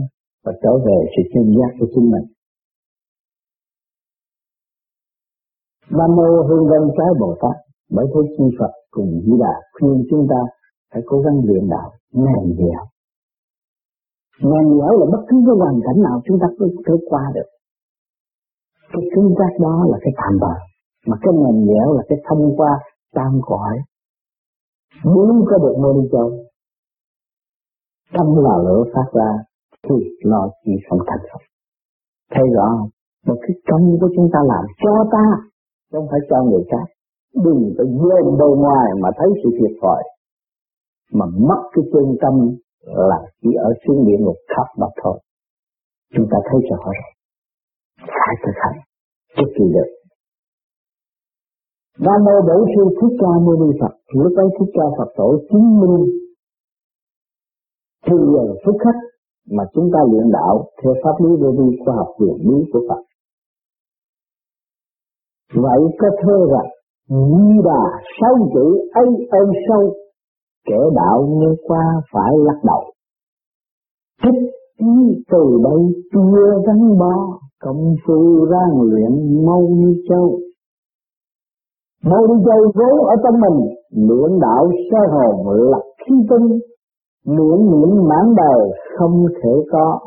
và 0.44 0.52
trở 0.62 0.70
về 0.86 0.98
sự 1.16 1.22
chân 1.34 1.54
giác 1.56 1.70
của 1.80 1.86
chính 1.94 2.10
mình. 2.10 2.26
Nam 5.90 6.16
mô 6.16 6.42
hương 6.48 6.68
văn 6.70 6.88
trái 6.96 7.06
Bồ 7.20 7.36
Tát, 7.42 7.56
bởi 7.90 8.06
thế 8.14 8.20
chi 8.36 8.44
Phật 8.58 8.72
cùng 8.90 9.20
Di 9.24 9.32
Đà 9.40 9.54
khuyên 9.72 10.04
chúng 10.10 10.26
ta 10.30 10.40
phải 10.92 11.02
cố 11.06 11.20
gắng 11.20 11.40
luyện 11.44 11.68
đạo 11.70 11.90
ngày 12.12 12.44
dẻo 12.58 12.93
Nhàn 14.40 14.64
nhẽo 14.76 14.92
là 15.00 15.06
bất 15.12 15.22
cứ 15.28 15.36
cái 15.46 15.56
hoàn 15.58 15.80
cảnh 15.86 16.02
nào 16.02 16.20
chúng 16.24 16.38
ta 16.40 16.46
cũng 16.58 16.68
thể 16.86 16.94
qua 17.10 17.22
được. 17.34 17.48
Cái 18.92 19.02
cứng 19.14 19.34
giác 19.38 19.52
đó 19.60 19.84
là 19.90 19.98
cái 20.00 20.12
tạm 20.16 20.38
bờ. 20.40 20.54
Mà 21.06 21.16
cái 21.22 21.34
nhàn 21.34 21.64
nhẽo 21.64 21.92
là 21.92 22.02
cái 22.08 22.18
thông 22.28 22.56
qua 22.56 22.70
tam 23.14 23.40
cõi. 23.42 23.78
Muốn 25.04 25.44
có 25.50 25.58
được 25.58 25.74
mô 25.82 25.92
đi 25.92 26.08
châu. 26.12 26.30
Tâm 28.12 28.26
là 28.36 28.56
lửa 28.66 28.84
phát 28.94 29.08
ra 29.12 29.30
thì 29.88 29.94
lo 30.22 30.48
chỉ 30.64 30.72
không 30.88 30.98
thành 31.06 31.26
không. 31.32 31.42
Thấy 32.34 32.44
rõ 32.56 32.66
không? 32.78 32.88
Một 33.26 33.38
cái 33.40 33.56
công 33.70 33.96
của 34.00 34.08
chúng 34.16 34.28
ta 34.32 34.38
làm 34.44 34.64
cho 34.82 35.04
ta, 35.12 35.24
không 35.92 36.06
phải 36.10 36.20
cho 36.30 36.42
người 36.42 36.64
khác. 36.70 36.86
Đừng 37.44 37.74
có 37.78 37.84
dồn 37.84 38.38
đâu 38.38 38.56
ngoài 38.56 38.88
mà 39.02 39.08
thấy 39.18 39.28
sự 39.42 39.50
thiệt 39.58 39.76
thòi. 39.82 40.02
Mà 41.12 41.26
mất 41.26 41.62
cái 41.72 41.84
chân 41.92 42.16
tâm 42.22 42.34
là 42.86 43.18
chỉ 43.42 43.48
ở 43.68 43.70
xuống 43.86 44.06
địa 44.06 44.18
ngục 44.20 44.36
thấp 44.48 44.66
mà 44.78 44.86
thôi. 45.02 45.18
Chúng 46.14 46.26
ta 46.30 46.38
thấy 46.44 46.60
rõ 46.70 46.76
rồi. 46.84 46.94
Phải 47.98 48.34
thực 48.44 48.56
hành. 48.62 48.78
Trước 49.36 49.50
kỳ 49.56 49.64
được. 49.74 49.90
Nam 51.98 52.24
mô 52.24 52.36
Bổn 52.48 52.60
Sư 52.72 52.82
Thích 52.98 53.16
Ca 53.20 53.32
Mâu 53.44 53.56
Ni 53.62 53.78
Phật. 53.80 53.94
Lúc 54.22 54.32
ấy 54.36 54.48
Thích 54.58 54.72
Ca 54.74 54.86
Phật 54.98 55.10
tổ 55.16 55.38
chứng 55.50 55.80
minh 55.80 56.24
thư 58.06 58.16
giờ 58.32 58.54
phúc 58.64 58.76
khách 58.84 59.00
mà 59.50 59.64
chúng 59.74 59.90
ta 59.92 59.98
luyện 60.10 60.30
đạo 60.32 60.68
theo 60.82 60.94
pháp 61.02 61.16
lý 61.24 61.30
vô 61.40 61.50
vi 61.58 61.78
khoa 61.84 61.94
học 61.96 62.08
quyền 62.18 62.36
lý 62.48 62.58
của 62.72 62.80
Phật. 62.88 63.02
Vậy 65.62 65.80
có 65.98 66.08
thơ 66.22 66.36
rằng 66.52 66.70
Di 67.08 67.62
Đà 67.64 67.82
sáu 68.20 68.34
chữ 68.54 68.66
ấy 68.92 69.08
ơn 69.30 69.48
sâu 69.68 69.94
kẻ 70.66 70.78
đạo 70.94 71.26
nghe 71.30 71.46
qua 71.66 71.84
phải 72.12 72.32
lắc 72.46 72.58
đầu. 72.64 72.82
Thích 74.22 74.50
ý 74.76 75.22
từ 75.30 75.60
đây 75.64 76.02
chưa 76.12 76.62
gắn 76.66 76.98
bó, 76.98 77.38
công 77.60 77.94
phu 78.06 78.46
rang 78.50 78.80
luyện 78.82 79.44
mau 79.46 79.60
như 79.60 79.94
châu. 80.08 80.38
Mau 82.04 82.20
như 82.28 82.44
châu 82.46 82.72
vốn 82.74 83.06
ở 83.06 83.14
trong 83.24 83.40
mình, 83.40 83.68
luyện 84.08 84.40
đạo 84.40 84.70
sơ 84.90 84.98
hồn 85.12 85.50
lập 85.70 85.82
khí 86.06 86.14
tinh, 86.30 86.58
luyện 87.24 87.58
niệm 87.70 88.08
mãn 88.08 88.34
đời 88.36 88.70
không 88.98 89.26
thể 89.42 89.50
có, 89.72 89.98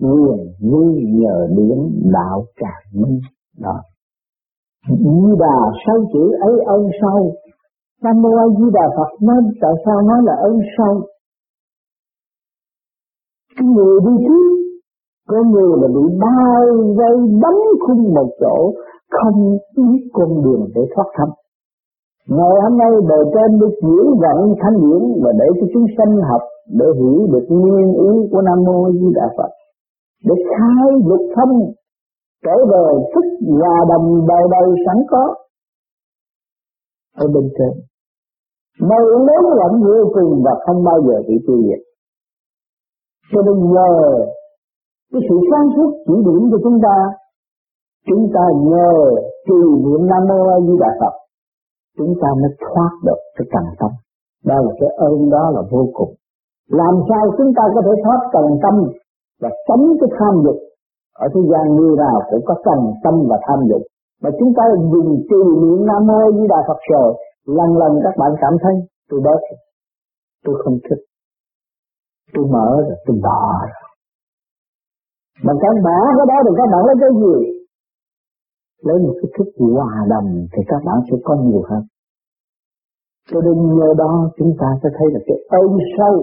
quyền 0.00 0.52
như 0.60 0.82
nhờ 1.18 1.46
điển 1.56 1.78
đạo 2.12 2.44
càng 2.56 3.02
minh. 3.02 3.20
Đó. 3.58 3.80
Như 4.88 5.34
đà 5.38 5.58
sáu 5.86 5.96
chữ 6.12 6.32
ấy 6.40 6.52
ông 6.66 6.88
sau. 7.02 7.32
Nam 8.02 8.16
Mô 8.22 8.30
A 8.44 8.46
Di 8.58 8.66
Đà 8.72 8.86
Phật 8.96 9.10
nói 9.26 9.36
tại 9.62 9.74
sao 9.84 10.02
nói 10.02 10.20
là 10.28 10.34
ơn 10.48 10.56
sâu? 10.76 10.94
Cái 13.56 13.66
người 13.74 14.00
đi 14.06 14.14
trước, 14.26 14.48
có 15.28 15.38
người 15.50 15.72
là 15.80 15.88
bị 15.96 16.04
bao 16.24 16.64
vây 16.98 17.16
đấm 17.42 17.56
khung 17.86 18.14
một 18.14 18.28
chỗ, 18.40 18.56
không 19.10 19.58
biết 19.76 20.02
con 20.12 20.42
đường 20.44 20.64
để 20.74 20.82
thoát 20.94 21.08
thân. 21.16 21.30
Ngày 22.36 22.54
hôm 22.62 22.78
nay 22.78 22.92
bề 23.08 23.18
trên 23.34 23.58
được 23.60 23.74
giữ 23.82 23.98
vận 24.22 24.38
thanh 24.60 24.76
điển 24.82 25.02
và 25.22 25.30
để 25.40 25.46
cho 25.60 25.66
chúng 25.74 25.86
sanh 25.96 26.12
học 26.30 26.42
để 26.78 26.86
hiểu 26.98 27.26
được 27.32 27.46
nguyên 27.48 27.88
ý 28.08 28.28
của 28.30 28.42
Nam 28.42 28.58
Mô 28.66 28.84
A 28.84 28.90
Di 28.92 29.08
Đà 29.14 29.26
Phật. 29.36 29.50
Để 30.24 30.34
khai 30.48 30.88
dục 31.08 31.22
thông 31.36 31.54
trở 32.44 32.56
về 32.70 32.84
thức 33.14 33.24
hòa 33.60 33.76
đồng 33.90 34.26
đời 34.28 34.44
đời 34.50 34.68
sẵn 34.86 34.96
có 35.10 35.34
ở 37.16 37.26
bên 37.34 37.48
trên 37.58 37.87
mơ 38.80 39.00
lớn 39.26 39.44
lẫn 39.60 39.72
vô 39.84 40.10
cùng 40.14 40.42
và 40.44 40.52
không 40.66 40.84
bao 40.84 40.98
giờ 41.06 41.16
bị 41.28 41.34
tiêu 41.46 41.58
diệt. 41.66 41.80
Cho 43.32 43.42
nên 43.42 43.72
nhờ 43.72 43.90
cái 45.12 45.22
sự 45.28 45.36
sáng 45.50 45.68
suốt 45.76 45.90
chỉ 46.06 46.14
điểm 46.26 46.42
cho 46.50 46.58
chúng 46.64 46.78
ta 46.82 46.96
chúng 48.08 48.24
ta 48.34 48.44
nhờ 48.70 48.90
trì 49.46 49.60
niệm 49.84 50.02
nam 50.10 50.22
mô 50.28 50.38
a 50.54 50.56
di 50.66 50.74
đà 50.80 50.90
phật, 51.00 51.14
chúng 51.98 52.14
ta 52.22 52.28
mới 52.40 52.50
thoát 52.64 52.92
được 53.06 53.20
cái 53.36 53.46
trần 53.52 53.64
tâm. 53.80 53.90
Đó 54.44 54.56
là 54.64 54.72
cái 54.80 54.90
ơn 55.08 55.30
đó 55.30 55.50
là 55.54 55.62
vô 55.70 55.82
cùng. 55.92 56.12
Làm 56.80 56.94
sao 57.08 57.22
chúng 57.38 57.52
ta 57.56 57.62
có 57.74 57.80
thể 57.86 57.94
thoát 58.04 58.20
trần 58.32 58.46
tâm 58.62 58.74
và 59.42 59.50
sống 59.68 59.84
cái 60.00 60.10
tham 60.18 60.34
dục? 60.44 60.58
Ở 61.24 61.26
thế 61.34 61.40
gian 61.50 61.64
như 61.76 61.88
nào 61.98 62.18
cũng 62.30 62.44
có 62.46 62.54
trần 62.66 62.80
tâm 63.04 63.14
và 63.30 63.38
tham 63.46 63.58
dục. 63.70 63.82
Mà 64.22 64.30
chúng 64.38 64.52
ta 64.56 64.62
dùng 64.92 65.10
trì 65.28 65.42
niệm 65.62 65.86
nam 65.86 66.06
mô 66.06 66.18
a 66.28 66.30
di 66.36 66.44
đà 66.48 66.60
phật 66.68 66.80
rồi 66.92 67.14
lần 67.46 67.70
lần 67.80 67.92
các 68.04 68.14
bạn 68.20 68.30
cảm 68.40 68.54
thấy 68.62 68.74
tôi 69.08 69.20
bớt 69.24 69.40
tôi 70.44 70.54
không 70.64 70.78
thích. 70.90 71.02
Tôi 72.34 72.44
mở 72.54 72.68
rồi 72.88 72.96
tôi 73.06 73.16
bỏ 73.22 73.40
rồi. 73.60 73.88
Mà 75.44 75.52
các 75.62 75.74
bạn 75.86 76.02
cái 76.18 76.26
đó 76.32 76.36
thì 76.44 76.52
các 76.56 76.66
bạn 76.72 76.82
lấy 76.86 76.96
cái 77.02 77.10
gì? 77.22 77.36
Lấy 78.86 78.96
một 79.04 79.14
cái 79.18 79.30
thức 79.34 79.48
hòa 79.58 79.92
đồng 80.12 80.46
thì 80.52 80.62
các 80.70 80.80
bạn 80.86 80.98
sẽ 81.10 81.16
có 81.24 81.34
nhiều 81.34 81.62
hơn. 81.70 81.82
Cho 83.30 83.40
nên 83.40 83.56
nhờ 83.76 83.88
đó 84.02 84.30
chúng 84.38 84.52
ta 84.60 84.68
sẽ 84.82 84.88
thấy 84.96 85.06
là 85.14 85.20
cái 85.26 85.38
ơn 85.60 85.72
sâu 85.96 86.14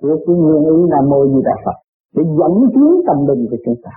của 0.00 0.16
cái 0.26 0.36
nguyên 0.36 0.62
ý 0.76 0.78
là 0.92 1.00
Mô 1.10 1.20
như 1.24 1.40
Đà 1.44 1.56
Phật 1.64 1.78
để 2.14 2.22
dẫn 2.38 2.54
tiến 2.74 2.90
tâm 3.06 3.18
linh 3.28 3.42
của 3.50 3.56
chúng 3.64 3.78
ta. 3.84 3.94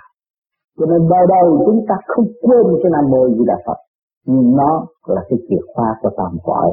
Cho 0.77 0.85
nên 0.85 1.09
bao 1.09 1.25
đầu 1.33 1.63
chúng 1.65 1.85
ta 1.89 1.95
không 2.07 2.27
quên 2.41 2.65
cái 2.81 2.89
Nam 2.95 3.05
Mô 3.11 3.21
Di 3.35 3.43
Đà 3.51 3.57
Phật, 3.65 3.79
nhưng 4.25 4.55
nó 4.55 4.85
là 5.05 5.21
cái 5.29 5.39
chìa 5.49 5.61
khóa 5.73 5.87
của 6.01 6.09
tam 6.17 6.37
cõi. 6.43 6.71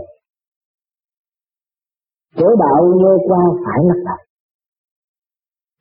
Chỗ 2.37 2.49
đạo 2.59 2.93
nghe 2.97 3.27
qua 3.29 3.39
phải 3.65 3.81
lắc 3.85 4.01
đầu 4.07 4.19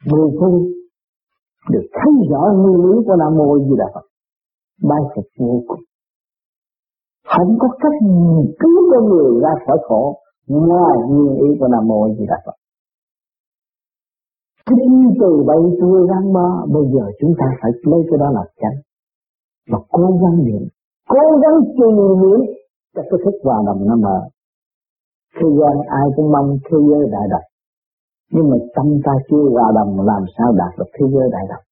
người 0.06 0.30
phu 0.40 0.68
được 1.70 1.88
thấy 1.94 2.12
rõ 2.30 2.42
nguyên 2.56 2.78
lý 2.86 3.06
của 3.06 3.16
Nam 3.16 3.38
Mô 3.38 3.60
Di 3.60 3.76
Đà 3.78 3.86
Phật. 3.94 4.06
Bài 4.90 5.00
phục 5.16 5.26
vô 5.40 5.64
cùng 5.68 5.80
không 7.30 7.58
có 7.60 7.68
cách 7.82 8.00
cứu 8.60 8.78
con 8.92 9.10
người 9.10 9.42
ra 9.42 9.50
khỏi 9.68 9.78
khổ 9.88 10.20
ngoài 10.48 10.98
nguyên 11.10 11.42
lý 11.42 11.60
của 11.60 11.68
nam 11.68 11.88
mô 11.88 12.10
di 12.18 12.26
đà 12.26 12.38
phật 12.46 12.56
chính 14.70 15.14
từ 15.22 15.44
bây 15.48 15.62
giờ 15.80 16.06
gắn 16.10 16.34
bó 16.34 16.66
bây 16.74 16.84
giờ 16.94 17.12
chúng 17.20 17.34
ta 17.40 17.46
phải 17.62 17.72
lấy 17.84 18.02
cái 18.10 18.18
đó 18.20 18.32
là 18.32 18.44
chánh 18.62 18.80
và 19.72 19.80
cố 19.90 20.04
gắng 20.22 20.46
niệm 20.46 20.68
cố 21.14 21.24
gắng 21.42 21.58
trì 21.78 21.88
niệm 22.22 22.40
cho 22.96 23.02
cái 23.10 23.20
thức 23.24 23.36
hòa 23.44 23.58
đồng 23.68 23.82
nó 23.88 23.96
mở. 23.96 24.20
Thế 25.36 25.48
gian 25.60 25.76
ai 25.88 26.08
cũng 26.16 26.32
mong 26.32 26.58
thế 26.66 26.78
giới 26.90 27.04
đại 27.12 27.28
đồng 27.34 27.48
nhưng 28.32 28.50
mà 28.50 28.58
tâm 28.76 28.86
ta 29.06 29.12
chưa 29.30 29.44
hòa 29.54 29.72
đồng, 29.76 30.06
làm 30.06 30.24
sao 30.38 30.52
đạt 30.52 30.80
được 30.80 30.90
thế 30.94 31.06
giới 31.14 31.30
đại 31.32 31.46
đồng 31.50 31.64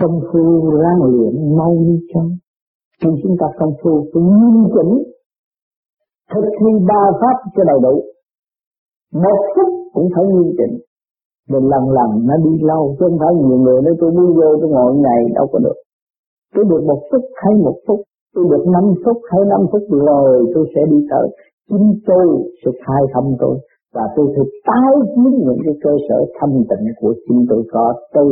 công 0.00 0.20
phu 0.32 0.70
ráng 0.82 1.00
luyện 1.02 1.56
mau 1.58 1.72
đi 1.86 1.96
chăng? 2.14 2.30
Khi 3.00 3.10
chúng 3.22 3.36
ta 3.40 3.46
công 3.58 3.72
phu 3.82 3.92
phải 4.12 4.22
nghiêm 4.22 4.56
chỉnh, 4.74 4.92
thực 6.32 6.46
thi 6.58 6.70
ba 6.88 7.02
pháp 7.20 7.36
cho 7.56 7.62
đầy 7.64 7.78
đủ. 7.82 7.94
Một 9.22 9.38
phút 9.54 9.68
cũng 9.92 10.08
phải 10.14 10.24
nghiêm 10.24 10.52
chỉnh. 10.58 10.74
Rồi 11.48 11.62
lần 11.72 11.84
lần 11.96 12.10
nó 12.28 12.34
đi 12.44 12.52
lâu, 12.60 12.96
chứ 12.98 13.06
không 13.08 13.18
phải 13.18 13.34
nhiều 13.34 13.58
người 13.58 13.82
nói, 13.82 13.94
tôi 14.00 14.10
đi 14.10 14.26
vô 14.38 14.48
tôi 14.60 14.70
ngồi 14.70 14.94
ngày, 14.94 15.20
đâu 15.34 15.46
có 15.52 15.58
được 15.58 15.78
tôi 16.54 16.64
được 16.70 16.82
một 16.86 17.00
phút 17.10 17.24
hay 17.42 17.54
một 17.66 17.76
phút, 17.86 18.00
tôi 18.34 18.44
được 18.50 18.64
năm 18.74 18.84
phút 19.04 19.18
hay 19.30 19.40
năm 19.52 19.60
phút 19.72 19.82
rồi 19.90 20.46
tôi 20.54 20.64
sẽ 20.74 20.80
đi 20.90 21.06
tới. 21.10 21.26
Chính 21.70 21.86
tôi 22.06 22.26
sẽ 22.64 22.70
khai 22.86 23.02
thông 23.14 23.36
tôi 23.40 23.58
và 23.94 24.02
tôi 24.16 24.26
sẽ 24.36 24.42
tái 24.66 24.94
kiến 25.14 25.32
những 25.46 25.60
cái 25.64 25.74
cơ 25.84 25.90
sở 26.08 26.18
thanh 26.40 26.64
tịnh 26.68 26.86
của 27.00 27.14
chính 27.28 27.46
tôi 27.50 27.62
có 27.72 27.94
từ 28.14 28.26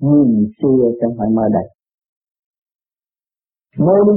nhìn 0.00 0.46
xưa 0.58 0.82
trong 1.00 1.12
phải 1.18 1.28
mơ 1.36 1.42
đây. 1.52 1.66
Ngôi 3.78 4.00
đi 4.06 4.12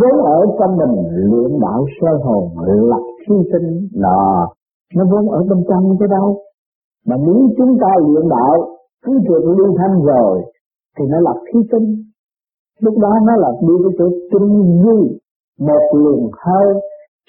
vốn 0.00 0.16
ở 0.24 0.40
trong 0.58 0.76
mình 0.76 0.94
luyện 1.30 1.60
đạo 1.60 1.84
sơ 2.00 2.10
hồn, 2.24 2.44
lập 2.90 3.04
hy 3.28 3.36
sinh 3.52 3.88
đó 4.02 4.48
nó 4.94 5.04
vốn 5.10 5.30
ở 5.30 5.40
bên 5.48 5.64
trong 5.68 5.96
chứ 5.98 6.06
đâu. 6.10 6.38
Mà 7.06 7.16
nếu 7.26 7.40
chúng 7.58 7.78
ta 7.80 7.88
luyện 8.06 8.28
đạo, 8.28 8.54
cứ 9.04 9.12
được 9.28 9.44
liên 9.58 9.76
thanh 9.78 10.04
rồi, 10.04 10.42
thì 10.98 11.04
nó 11.08 11.20
lập 11.20 11.40
hy 11.54 11.60
sinh 11.72 12.02
lúc 12.80 12.94
đó 12.98 13.12
nó 13.26 13.36
là 13.36 13.50
đi 13.60 13.74
cái 13.84 13.92
chỗ 13.98 14.06
tinh 14.30 14.48
duy 14.82 15.18
một 15.66 15.84
luồng 15.92 16.30
hơi 16.44 16.68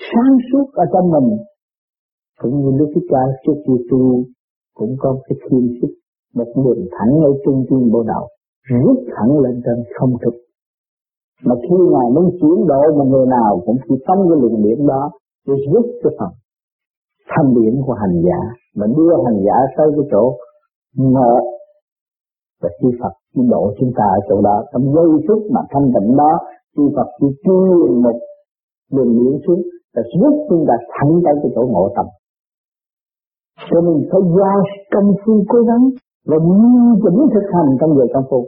sáng 0.10 0.34
suốt 0.52 0.66
ở 0.74 0.86
trong 0.94 1.12
mình. 1.12 1.38
Cũng 2.42 2.56
như 2.62 2.78
Đức 2.80 2.90
Thích 2.96 3.08
Ca 3.10 3.24
trước 3.44 3.58
khi 3.68 3.74
tu 3.92 4.24
cũng 4.76 4.96
có 5.00 5.18
cái 5.28 5.38
thiên 5.44 5.66
sức 5.82 5.92
một 6.36 6.48
đường 6.56 6.88
thẳng 6.92 7.14
ở 7.30 7.32
trung 7.46 7.66
tâm 7.70 7.80
bộ 7.92 8.04
đầu 8.04 8.28
rút 8.86 9.00
thẳng 9.16 9.40
lên 9.40 9.62
trên 9.66 9.84
không 10.00 10.14
thực. 10.22 10.36
Mà 11.46 11.56
khi 11.56 11.78
ngài 11.92 12.08
muốn 12.16 12.26
chuyển 12.40 12.68
độ 12.68 12.82
một 12.98 13.06
người 13.12 13.26
nào 13.26 13.62
cũng 13.66 13.78
chỉ 13.90 13.96
tâm 14.08 14.18
cái 14.30 14.38
luồng 14.42 14.64
điển 14.64 14.88
đó 14.88 15.12
để 15.48 15.54
rút 15.74 15.86
cái 16.04 16.14
phần 16.20 16.30
thanh 17.30 17.54
điển 17.56 17.82
của 17.86 17.94
hành 17.94 18.22
giả, 18.26 18.40
mà 18.76 18.86
đưa 18.98 19.12
hành 19.26 19.40
giả 19.46 19.58
tới 19.78 19.88
cái 19.96 20.06
chỗ 20.12 20.38
ngợ 20.96 21.34
và 22.62 22.70
chư 22.80 22.90
Phật 23.00 23.14
chỉ 23.34 23.42
độ 23.52 23.74
chúng 23.80 23.92
ta 23.98 24.06
ở 24.18 24.20
chỗ 24.30 24.42
đó 24.42 24.64
trong 24.72 24.84
giây 24.96 25.10
phút 25.28 25.42
mà 25.54 25.62
thanh 25.72 25.88
tịnh 25.94 26.10
đó 26.22 26.32
chư 26.76 26.84
Phật 26.96 27.08
chỉ 27.20 27.28
chuyên 27.44 28.02
một 28.04 28.18
đường 28.96 29.12
điển 29.18 29.34
xuống 29.48 29.62
và 29.96 30.02
giúp 30.20 30.34
chúng 30.50 30.66
ta 30.68 30.76
thẳng 30.94 31.14
tới 31.24 31.34
cái 31.42 31.52
chỗ 31.56 31.62
ngộ 31.74 31.86
tâm 31.96 32.06
cho 33.70 33.82
nên 33.82 33.98
phải 34.12 34.22
giao 34.38 34.60
công 34.94 35.10
phu 35.22 35.34
cố 35.50 35.60
gắng 35.70 35.84
và 36.30 36.38
nghiêm 36.38 36.94
chỉnh 37.04 37.20
thực 37.34 37.48
hành 37.54 37.70
trong 37.80 37.92
giờ 37.98 38.06
công 38.14 38.26
phu 38.30 38.46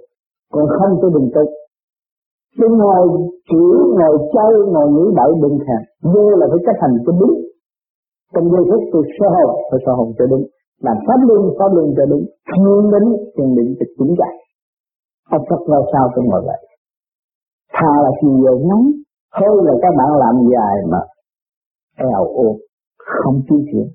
còn 0.54 0.66
không 0.78 0.98
tôi 1.02 1.12
đừng 1.14 1.30
tôi 1.36 1.46
Tôi 2.58 2.70
ngồi 2.70 3.08
chửi, 3.50 3.78
ngồi 3.98 4.18
chơi, 4.34 4.54
ngồi 4.74 4.88
nghĩ 4.92 5.06
bậy 5.18 5.32
đừng 5.42 5.58
thèm. 5.66 5.82
Vô 6.14 6.30
là 6.30 6.48
phải 6.52 6.60
cách 6.66 6.76
hành 6.82 6.96
cho 7.06 7.12
đúng. 7.20 7.36
Trong 8.34 8.52
giây 8.52 8.64
phút 8.70 8.84
tôi 8.92 9.04
sơ 9.20 9.28
hồn, 9.36 9.56
tôi 9.72 9.80
sơ 9.86 9.92
hồn 9.92 10.14
cho 10.18 10.26
đúng. 10.26 10.44
Làm 10.86 10.98
pháp 11.08 11.20
luân, 11.28 11.42
pháp 11.60 11.70
luân 11.76 11.88
cho 11.98 12.06
đúng. 12.12 12.26
Thiên 12.50 12.92
định, 12.94 13.10
thiên 13.34 13.56
định 13.58 13.76
cho 13.80 13.86
chính 13.98 14.16
vậy. 14.22 14.36
Ông 15.30 15.44
Phật 15.50 15.62
nói 15.70 15.82
sao 15.94 16.10
cũng 16.16 16.26
ngồi 16.30 16.42
vậy. 16.46 16.62
Thà 17.74 17.92
là 18.04 18.12
chiều 18.22 18.36
giờ 18.44 18.54
ngắn, 18.68 18.82
hơn 19.40 19.56
là 19.66 19.74
các 19.82 19.94
bạn 19.98 20.10
làm 20.24 20.36
dài 20.54 20.76
mà 20.92 21.02
eo 21.98 22.24
ô, 22.46 22.48
không 22.98 23.42
chi 23.50 23.56
chuyện 23.72 23.88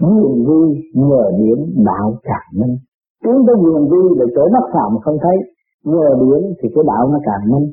Quyền 0.00 0.44
vi 0.46 0.90
nhờ 0.94 1.22
điểm 1.38 1.58
đạo 1.86 2.14
càng 2.22 2.48
minh. 2.60 2.76
Tiến 3.24 3.36
tới 3.46 3.56
quyền 3.62 3.82
vi 3.90 4.02
là 4.18 4.26
chỗ 4.34 4.42
mắt 4.54 4.64
phạm 4.72 4.90
không 5.04 5.18
thấy, 5.22 5.36
nhờ 5.84 6.08
điển 6.20 6.42
thì 6.58 6.68
cái 6.74 6.84
đạo 6.86 7.08
nó 7.12 7.18
càng 7.24 7.52
minh 7.52 7.66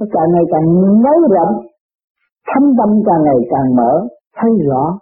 nó 0.00 0.06
càng 0.12 0.28
ngày 0.32 0.44
càng 0.52 0.66
nới 1.04 1.18
rộng 1.34 1.54
thâm 2.50 2.64
tâm 2.78 2.90
càng 3.06 3.22
ngày 3.24 3.40
càng 3.52 3.76
mở 3.76 3.92
thấy 4.36 4.50
rõ 4.68 4.98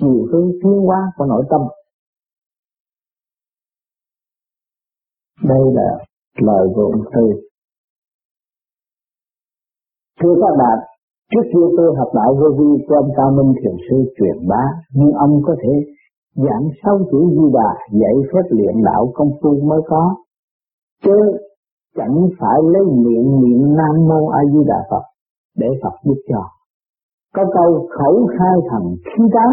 chiều 0.00 0.26
hướng 0.32 0.50
tiến 0.62 0.72
hóa 0.86 1.12
của 1.16 1.24
nội 1.24 1.44
tâm. 1.50 1.60
Đây 5.42 5.62
là 5.74 6.04
lời 6.40 6.68
của 6.74 6.82
ông 6.82 7.04
Tư 7.14 7.48
thưa 10.24 10.34
các 10.42 10.54
bạn 10.58 10.78
trước 11.30 11.44
kia 11.52 11.66
tôi 11.76 11.88
học 11.98 12.10
đạo 12.14 12.30
vô 12.40 12.48
vi 12.58 12.84
của 12.86 12.94
ông 12.94 13.10
Cao 13.16 13.30
Minh 13.36 13.52
Thiền 13.58 13.76
Sư 13.86 13.96
truyền 14.16 14.48
bá 14.48 14.64
nhưng 14.94 15.12
ông 15.12 15.40
có 15.46 15.54
thể 15.62 15.72
giảng 16.36 16.66
sáu 16.82 16.98
chữ 17.10 17.20
di 17.36 17.46
đà 17.54 17.70
dạy 18.00 18.16
phép 18.30 18.46
luyện 18.50 18.74
đạo 18.84 19.12
công 19.14 19.30
phu 19.42 19.60
mới 19.68 19.80
có. 19.86 20.14
Chứ 21.04 21.16
chẳng 21.96 22.16
phải 22.38 22.58
lấy 22.72 22.82
miệng 23.04 23.28
niệm 23.40 23.76
Nam 23.76 23.94
Mô 24.08 24.28
A 24.28 24.40
Di 24.52 24.60
Đà 24.66 24.80
Phật 24.90 25.02
để 25.56 25.66
Phật 25.82 25.94
giúp 26.04 26.18
cho. 26.28 26.42
Có 27.34 27.44
câu 27.54 27.88
khẩu 27.90 28.26
khai 28.38 28.56
thành 28.70 28.88
khí 29.04 29.24
tán, 29.34 29.50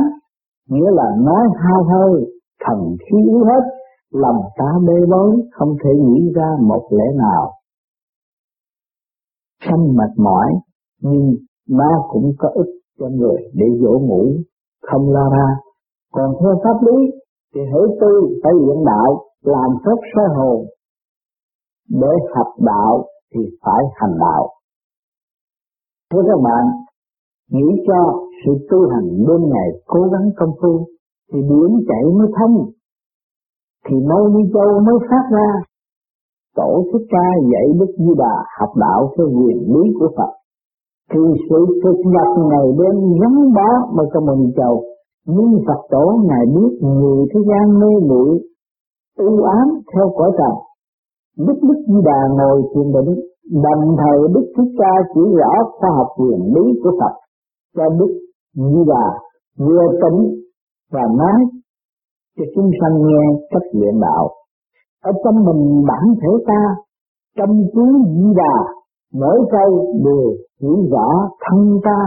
nghĩa 0.71 0.91
là 0.91 1.07
nói 1.19 1.43
hao 1.63 1.83
hơi, 1.83 2.25
thần 2.65 2.79
khí 2.99 3.17
yếu 3.27 3.43
hết, 3.43 3.63
lòng 4.11 4.41
ta 4.57 4.69
bê 4.87 4.93
bối, 5.11 5.31
không 5.51 5.75
thể 5.83 5.89
nghĩ 6.05 6.31
ra 6.35 6.49
một 6.61 6.87
lẽ 6.91 7.05
nào. 7.15 7.51
Sanh 9.65 9.95
mệt 9.97 10.13
mỏi, 10.17 10.47
nhưng 11.01 11.35
nó 11.69 12.07
cũng 12.09 12.31
có 12.39 12.49
ích 12.53 12.71
cho 12.99 13.07
người 13.07 13.37
để 13.53 13.65
dỗ 13.81 13.99
ngủ, 13.99 14.23
không 14.81 15.11
lo 15.11 15.29
ra. 15.29 15.47
Còn 16.11 16.35
theo 16.39 16.55
pháp 16.63 16.77
lý, 16.87 17.11
thì 17.55 17.61
hỡi 17.73 17.87
tư 18.01 18.39
phải 18.43 18.53
luyện 18.53 18.85
đạo, 18.85 19.21
làm 19.41 19.69
phép 19.85 20.07
soi 20.15 20.25
hồn, 20.35 20.65
để 21.89 22.13
học 22.35 22.47
đạo 22.59 23.05
thì 23.33 23.41
phải 23.65 23.83
hành 23.95 24.17
đạo. 24.19 24.49
Thưa 26.13 26.21
các 26.27 26.39
bạn, 26.43 26.65
nghĩ 27.51 27.67
cho 27.87 27.99
sự 28.41 28.51
tu 28.69 28.79
hành 28.93 29.07
đêm 29.27 29.41
ngày 29.53 29.69
cố 29.87 30.01
gắng 30.11 30.27
công 30.37 30.53
phu 30.61 30.85
thì 31.33 31.39
biển 31.49 31.71
chảy 31.87 32.03
mới 32.17 32.27
thông, 32.37 32.55
thì 33.85 33.95
mâu 34.09 34.27
ni 34.29 34.43
châu 34.53 34.79
mới 34.85 34.95
phát 35.09 35.25
ra. 35.31 35.49
Tổ 36.55 36.83
thích 36.93 37.05
ca 37.09 37.27
dạy 37.51 37.65
Đức 37.79 37.91
Di 37.97 38.13
Đà 38.17 38.35
học 38.59 38.69
đạo 38.75 39.11
theo 39.17 39.27
quyền 39.27 39.57
lý 39.73 39.93
của 39.99 40.09
Phật. 40.17 40.31
Thì 41.11 41.19
sự 41.49 41.65
thực 41.83 41.97
nhập 42.13 42.29
ngày 42.49 42.67
đêm 42.79 42.95
gắn 43.21 43.53
bó 43.55 43.69
mà 43.95 44.03
có 44.13 44.19
mình 44.19 44.39
ni 44.45 44.53
châu. 44.57 44.83
Nhưng 45.27 45.51
Phật 45.67 45.81
tổ 45.89 46.05
Ngài 46.27 46.45
biết 46.55 46.71
người 46.81 47.25
thế 47.33 47.39
gian 47.49 47.79
mê 47.79 48.07
muội 48.09 48.39
u 49.17 49.43
ám 49.43 49.67
theo 49.93 50.05
cõi 50.17 50.31
trần 50.37 50.53
đức 51.47 51.57
đức 51.67 51.79
di 51.87 51.99
đà 52.05 52.19
ngồi 52.37 52.61
thiền 52.71 52.87
định 52.95 53.11
đồng 53.65 53.95
thời 53.97 54.19
đức 54.33 54.45
thích 54.57 54.71
ca 54.77 54.93
chỉ 55.13 55.21
rõ 55.39 55.51
khoa 55.77 55.89
học 55.97 56.07
quyền 56.17 56.39
lý 56.55 56.79
của 56.83 56.91
phật 56.99 57.13
cho 57.75 57.83
đức 57.99 58.19
như 58.55 58.83
là 58.87 59.05
vừa 59.59 59.87
tỉnh 60.01 60.19
và 60.91 61.01
nói 61.17 61.39
cho 62.37 62.43
chúng 62.55 62.71
sanh 62.81 62.95
nghe 63.05 63.39
cách 63.49 63.67
luyện 63.73 63.99
đạo. 63.99 64.29
Ở 65.03 65.11
trong 65.23 65.45
mình 65.45 65.85
bản 65.87 66.15
thể 66.21 66.29
ta, 66.47 66.75
trong 67.37 67.63
chú 67.73 67.85
di 68.15 68.33
đà 68.35 68.55
mỗi 69.13 69.39
câu 69.51 69.93
đều 70.05 70.35
hiểu 70.61 70.77
rõ 70.91 71.29
thân 71.39 71.79
ta, 71.83 71.99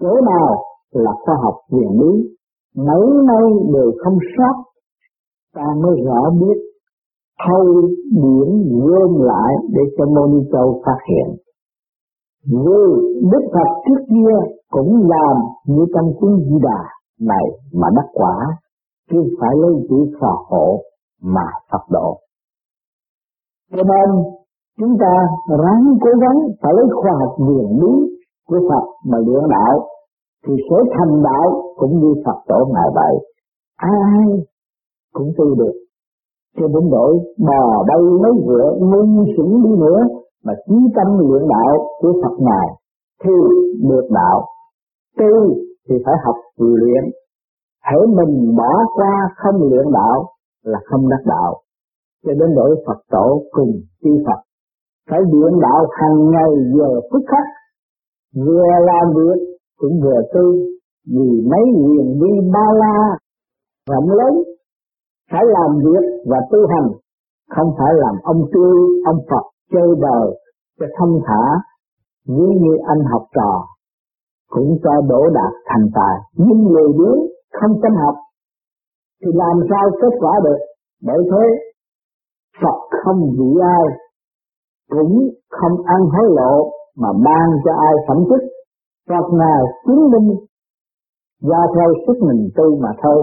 chỗ 0.00 0.20
nào 0.30 0.62
là 0.92 1.12
khoa 1.24 1.36
học 1.42 1.54
quyền 1.70 1.90
lý 2.00 2.32
mấy 2.76 3.06
nay 3.26 3.46
đều 3.74 3.92
không 4.04 4.18
sót, 4.36 4.62
ta 5.54 5.66
mới 5.82 5.96
rõ 6.06 6.30
biết. 6.30 6.60
Thâu 7.46 7.64
điển 8.10 8.48
gom 8.86 9.22
lại 9.22 9.54
để 9.72 9.80
cho 9.98 10.04
môn 10.06 10.44
châu 10.52 10.82
phát 10.86 10.98
hiện 11.08 11.36
vì 12.50 12.78
đức 13.32 13.44
phật 13.52 13.68
trước 13.84 14.04
kia 14.08 14.34
cũng 14.70 15.08
làm 15.08 15.36
như 15.66 15.86
trong 15.94 16.12
cuốn 16.20 16.36
di 16.36 16.56
đà 16.62 16.82
này 17.20 17.44
mà 17.72 17.88
đắc 17.96 18.08
quả, 18.12 18.36
chứ 19.10 19.18
phải 19.40 19.50
lấy 19.62 19.72
chữ 19.88 19.96
phò 20.20 20.44
hộ 20.48 20.82
mà 21.22 21.46
Phật 21.70 21.84
độ. 21.90 22.18
Cho 23.70 23.82
nên, 23.82 24.24
chúng 24.78 24.96
ta 25.00 25.12
ráng 25.48 25.84
cố 26.00 26.10
gắng 26.20 26.38
phải 26.62 26.72
lấy 26.76 26.86
khoa 27.02 27.12
học 27.20 27.34
nguyên 27.38 27.80
lý 27.80 27.92
của 28.48 28.60
Phật 28.68 28.84
mà 29.10 29.18
luyện 29.18 29.42
đạo, 29.50 29.88
thì 30.46 30.54
sẽ 30.70 30.76
thành 30.98 31.22
đạo 31.22 31.62
cũng 31.76 32.00
như 32.00 32.14
Phật 32.24 32.38
tổ 32.48 32.66
ngài 32.74 32.88
vậy. 32.94 33.14
Ai 33.76 34.26
cũng 35.12 35.32
tu 35.36 35.54
được, 35.54 35.72
cho 36.56 36.68
đến 36.68 36.90
đổi 36.90 37.18
bò 37.38 37.84
bay 37.88 38.02
lấy 38.22 38.32
vựa 38.46 38.76
ngung 38.80 39.24
sủng 39.36 39.62
đi 39.62 39.70
nữa 39.80 40.00
mà 40.44 40.52
chí 40.66 40.74
tâm 40.96 41.18
luyện 41.18 41.42
đạo 41.48 41.86
của 42.00 42.12
Phật 42.22 42.36
ngài 42.40 42.68
thì 43.24 43.32
được 43.88 44.06
đạo. 44.10 44.46
Tu 45.18 45.54
thì 45.88 45.94
phải 46.04 46.14
học 46.24 46.36
luyện. 46.56 47.04
Hãy 47.80 48.00
mình 48.16 48.56
bỏ 48.56 48.72
qua 48.94 49.34
không 49.36 49.70
luyện 49.70 49.86
đạo 49.92 50.28
là 50.62 50.78
không 50.84 51.08
đắc 51.08 51.22
đạo. 51.24 51.60
Cho 52.24 52.32
đến 52.32 52.54
đổi 52.56 52.84
Phật 52.86 52.98
tổ 53.10 53.42
cùng 53.50 53.72
chư 54.02 54.10
Phật 54.26 54.42
phải 55.10 55.20
luyện 55.32 55.60
đạo 55.60 55.86
hàng 55.90 56.30
ngày 56.30 56.50
giờ 56.76 57.00
phút 57.10 57.22
khắc. 57.30 57.46
Vừa 58.46 58.66
làm 58.86 59.14
việc 59.16 59.38
cũng 59.78 60.00
vừa 60.02 60.20
tu, 60.34 60.46
vì 61.06 61.28
mấy 61.50 61.64
quyền 61.84 62.20
đi 62.20 62.50
ba 62.54 62.66
la 62.74 63.16
rộng 63.90 64.08
lớn. 64.08 64.34
Phải 65.30 65.44
làm 65.44 65.78
việc 65.78 66.04
và 66.30 66.36
tu 66.50 66.58
hành, 66.68 66.88
không 67.50 67.74
phải 67.78 67.92
làm 67.94 68.14
ông 68.22 68.42
tư, 68.52 68.66
ông 69.06 69.20
Phật 69.30 69.44
chơi 69.72 69.88
đời 70.00 70.26
cho 70.80 70.86
thông 70.98 71.20
thả 71.26 71.42
như 72.26 72.46
như 72.62 72.76
anh 72.86 73.04
học 73.12 73.22
trò 73.34 73.66
cũng 74.48 74.78
cho 74.84 74.90
đổ 75.08 75.22
đạt 75.34 75.52
thành 75.66 75.86
tài. 75.94 76.16
Nhưng 76.36 76.58
người 76.62 76.88
biếng 76.98 77.20
không 77.60 77.80
chăm 77.82 77.92
học 78.04 78.14
thì 79.22 79.30
làm 79.34 79.56
sao 79.70 79.90
kết 80.00 80.14
quả 80.20 80.40
được? 80.44 80.58
Bởi 81.02 81.18
thế, 81.30 81.44
Phật 82.62 82.98
không 83.04 83.20
vị 83.38 83.50
ai, 83.62 83.84
cũng 84.90 85.28
không 85.50 85.76
ăn 85.84 86.00
hối 86.12 86.28
lộ 86.36 86.70
mà 86.96 87.08
ban 87.24 87.46
cho 87.64 87.72
ai 87.72 87.94
phẩm 88.08 88.16
chức. 88.28 88.42
Phật 89.08 89.26
nào 89.38 89.62
chứng 89.86 90.10
minh 90.10 90.36
do 91.40 91.60
theo 91.76 91.88
sức 92.06 92.16
mình 92.26 92.48
tu 92.56 92.76
mà 92.82 92.88
thôi. 93.02 93.22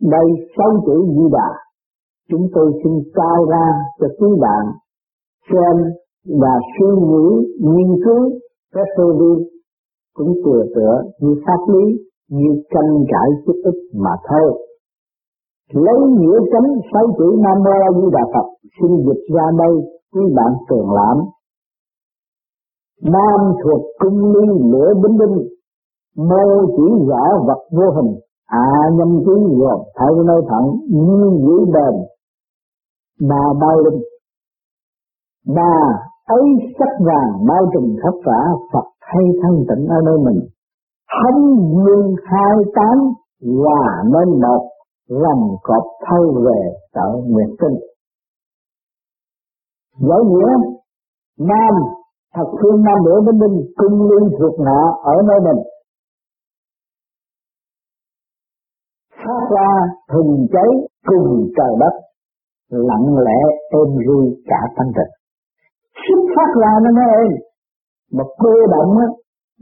Đây 0.00 0.26
sáu 0.56 0.70
chữ 0.86 1.06
di 1.08 1.24
đà. 1.32 1.50
Chúng 2.30 2.46
tôi 2.54 2.72
xin 2.84 2.92
trao 3.16 3.44
ra 3.50 3.66
cho 4.00 4.06
quý 4.18 4.28
bạn 4.40 4.64
xem 5.50 5.76
và 6.40 6.54
suy 6.72 6.86
nghĩ, 7.08 7.26
nghiên 7.60 7.90
cứu 8.04 8.30
các 8.74 8.86
sơ 8.96 9.04
vi 9.18 9.44
cũng 10.14 10.34
tựa 10.44 10.64
tựa 10.74 11.02
như 11.20 11.34
pháp 11.46 11.72
lý, 11.72 11.84
như 12.28 12.62
tranh 12.74 13.04
cãi 13.08 13.28
chút 13.46 13.56
ít 13.64 13.74
mà 13.94 14.10
thôi. 14.28 14.66
Lấy 15.72 15.98
nghĩa 16.18 16.38
chánh 16.52 16.68
sáu 16.92 17.06
chữ 17.18 17.36
nam 17.44 17.62
mô 17.64 17.70
a 17.70 17.90
di 17.96 18.06
đà 18.12 18.24
phật, 18.34 18.46
xin 18.80 18.90
dịch 19.06 19.34
ra 19.34 19.44
đây, 19.58 19.74
quý 20.12 20.22
bạn 20.36 20.52
tường 20.68 20.92
lãm. 20.92 21.16
Nam 23.02 23.40
thuộc 23.64 23.80
cung 23.98 24.32
ly 24.32 24.46
lửa 24.72 24.94
bính 25.02 25.18
binh 25.18 25.48
mô 26.16 26.66
chỉ 26.76 27.06
giả 27.08 27.22
vật 27.46 27.60
vô 27.72 27.90
hình 27.96 28.14
à 28.46 28.90
nhâm 28.98 29.20
ký 29.26 29.32
gồm 29.58 29.80
thay 29.94 30.12
nơi 30.26 30.40
thẳng, 30.48 30.68
như 30.88 31.30
giữ 31.44 31.64
bền, 31.74 31.94
mà 33.28 33.40
bao 33.60 33.80
linh 33.80 34.02
bà 35.46 35.76
ấy 36.24 36.44
sắc 36.78 36.92
vàng 37.06 37.46
bao 37.48 37.62
trùm 37.74 37.96
khắp 38.02 38.14
cả 38.24 38.40
Phật 38.72 38.88
hay 39.00 39.24
thanh 39.42 39.64
tịnh 39.68 39.86
ở 39.86 39.96
nơi 40.04 40.18
mình. 40.26 40.48
Thánh 41.22 41.42
dương 41.84 42.14
hai 42.24 42.56
tám 42.74 42.98
hòa 43.62 44.02
nên 44.04 44.40
một 44.40 44.68
lòng 45.08 45.56
cọp 45.62 45.84
thâu 46.06 46.42
về 46.46 46.60
tự 46.94 47.20
nguyệt 47.28 47.48
sinh 47.60 47.90
giải 50.00 50.18
nghĩa, 50.28 50.52
nam, 51.38 51.74
thật 52.34 52.48
phương 52.62 52.82
nam 52.82 52.98
nữ 53.04 53.20
với 53.24 53.32
minh 53.32 53.66
cung 53.76 54.08
lưu 54.08 54.30
thuộc 54.38 54.60
ngọ 54.60 55.00
ở 55.02 55.14
nơi 55.28 55.40
mình. 55.40 55.62
Phát 59.16 59.48
ra 59.50 59.70
thùng 60.12 60.46
cháy 60.52 60.68
cùng 61.06 61.48
trời 61.56 61.74
đất, 61.80 61.94
lặng 62.70 63.16
lẽ 63.26 63.40
êm 63.70 64.06
ru 64.06 64.34
cả 64.46 64.60
tâm 64.76 64.86
tình 64.96 65.19
phát 66.36 66.50
ra 66.62 66.72
nó 66.84 66.90
nói 66.98 67.08
êm 67.22 67.32
mà 68.16 68.24
cô 68.42 68.54
động 68.74 68.92
á 68.98 69.08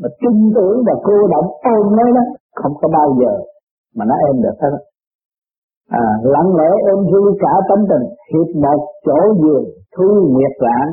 mà 0.01 0.09
tin 0.21 0.37
tưởng 0.55 0.79
và 0.87 0.95
cô 1.09 1.17
động 1.35 1.47
ôm 1.75 1.97
nó 1.97 2.05
đó 2.17 2.25
không 2.61 2.73
có 2.81 2.89
bao 2.97 3.09
giờ 3.21 3.33
mà 3.97 4.05
nó 4.11 4.15
êm 4.29 4.43
được 4.43 4.57
hết 4.63 4.75
à, 5.91 6.05
lặng 6.23 6.51
lẽ 6.59 6.71
em 6.91 6.99
thu 7.11 7.21
cả 7.41 7.53
tâm 7.69 7.79
tình 7.91 8.07
hiệp 8.31 8.49
một 8.65 8.81
chỗ 9.07 9.19
giường 9.43 9.65
thu 9.97 10.09
nguyệt 10.33 10.55
lãng 10.59 10.91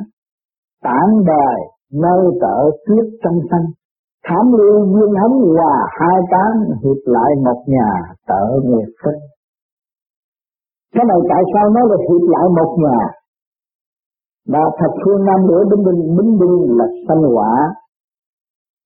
tản 0.84 1.08
đời 1.26 1.58
nơi 1.94 2.22
tợ 2.42 2.58
tuyết 2.86 3.06
trong 3.24 3.40
xanh. 3.52 3.66
Thám 4.28 4.46
lưu 4.58 4.86
duyên 4.86 5.12
hấm 5.22 5.32
hòa 5.32 5.76
hai 6.00 6.20
tán 6.32 6.52
hiệp 6.84 7.02
lại 7.06 7.32
một 7.46 7.64
nhà 7.68 7.90
tợ 8.28 8.46
nguyệt 8.64 8.90
sinh 9.04 9.22
cái 10.96 11.06
này 11.12 11.20
tại 11.30 11.44
sao 11.54 11.66
nói 11.70 11.84
là 11.90 11.98
hiệp 12.08 12.24
lại 12.34 12.46
một 12.60 12.72
nhà? 12.84 13.00
Và 14.52 14.64
thật 14.80 14.92
phương 15.02 15.26
nam 15.28 15.40
nữa 15.50 15.62
bính 15.72 15.84
binh 15.86 16.02
bính 16.18 16.32
binh 16.40 16.56
là 16.78 16.86
sanh 17.08 17.24
quả 17.36 17.52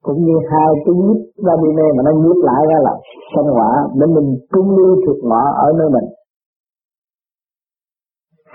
cũng 0.05 0.19
như 0.25 0.35
hai 0.51 0.69
cái 0.85 0.95
nhíp 1.03 1.19
ra 1.45 1.53
đi 1.61 1.69
mê 1.77 1.87
mà 1.95 2.01
nó 2.07 2.11
nhíp 2.21 2.39
lại 2.49 2.61
ra 2.71 2.77
là 2.87 2.93
sanh 3.31 3.49
quả 3.55 3.71
để 3.99 4.05
mình 4.15 4.29
trung 4.53 4.69
lưu 4.77 4.95
thuộc 5.03 5.19
ngọ 5.29 5.43
ở 5.65 5.67
nơi 5.79 5.89
mình. 5.95 6.07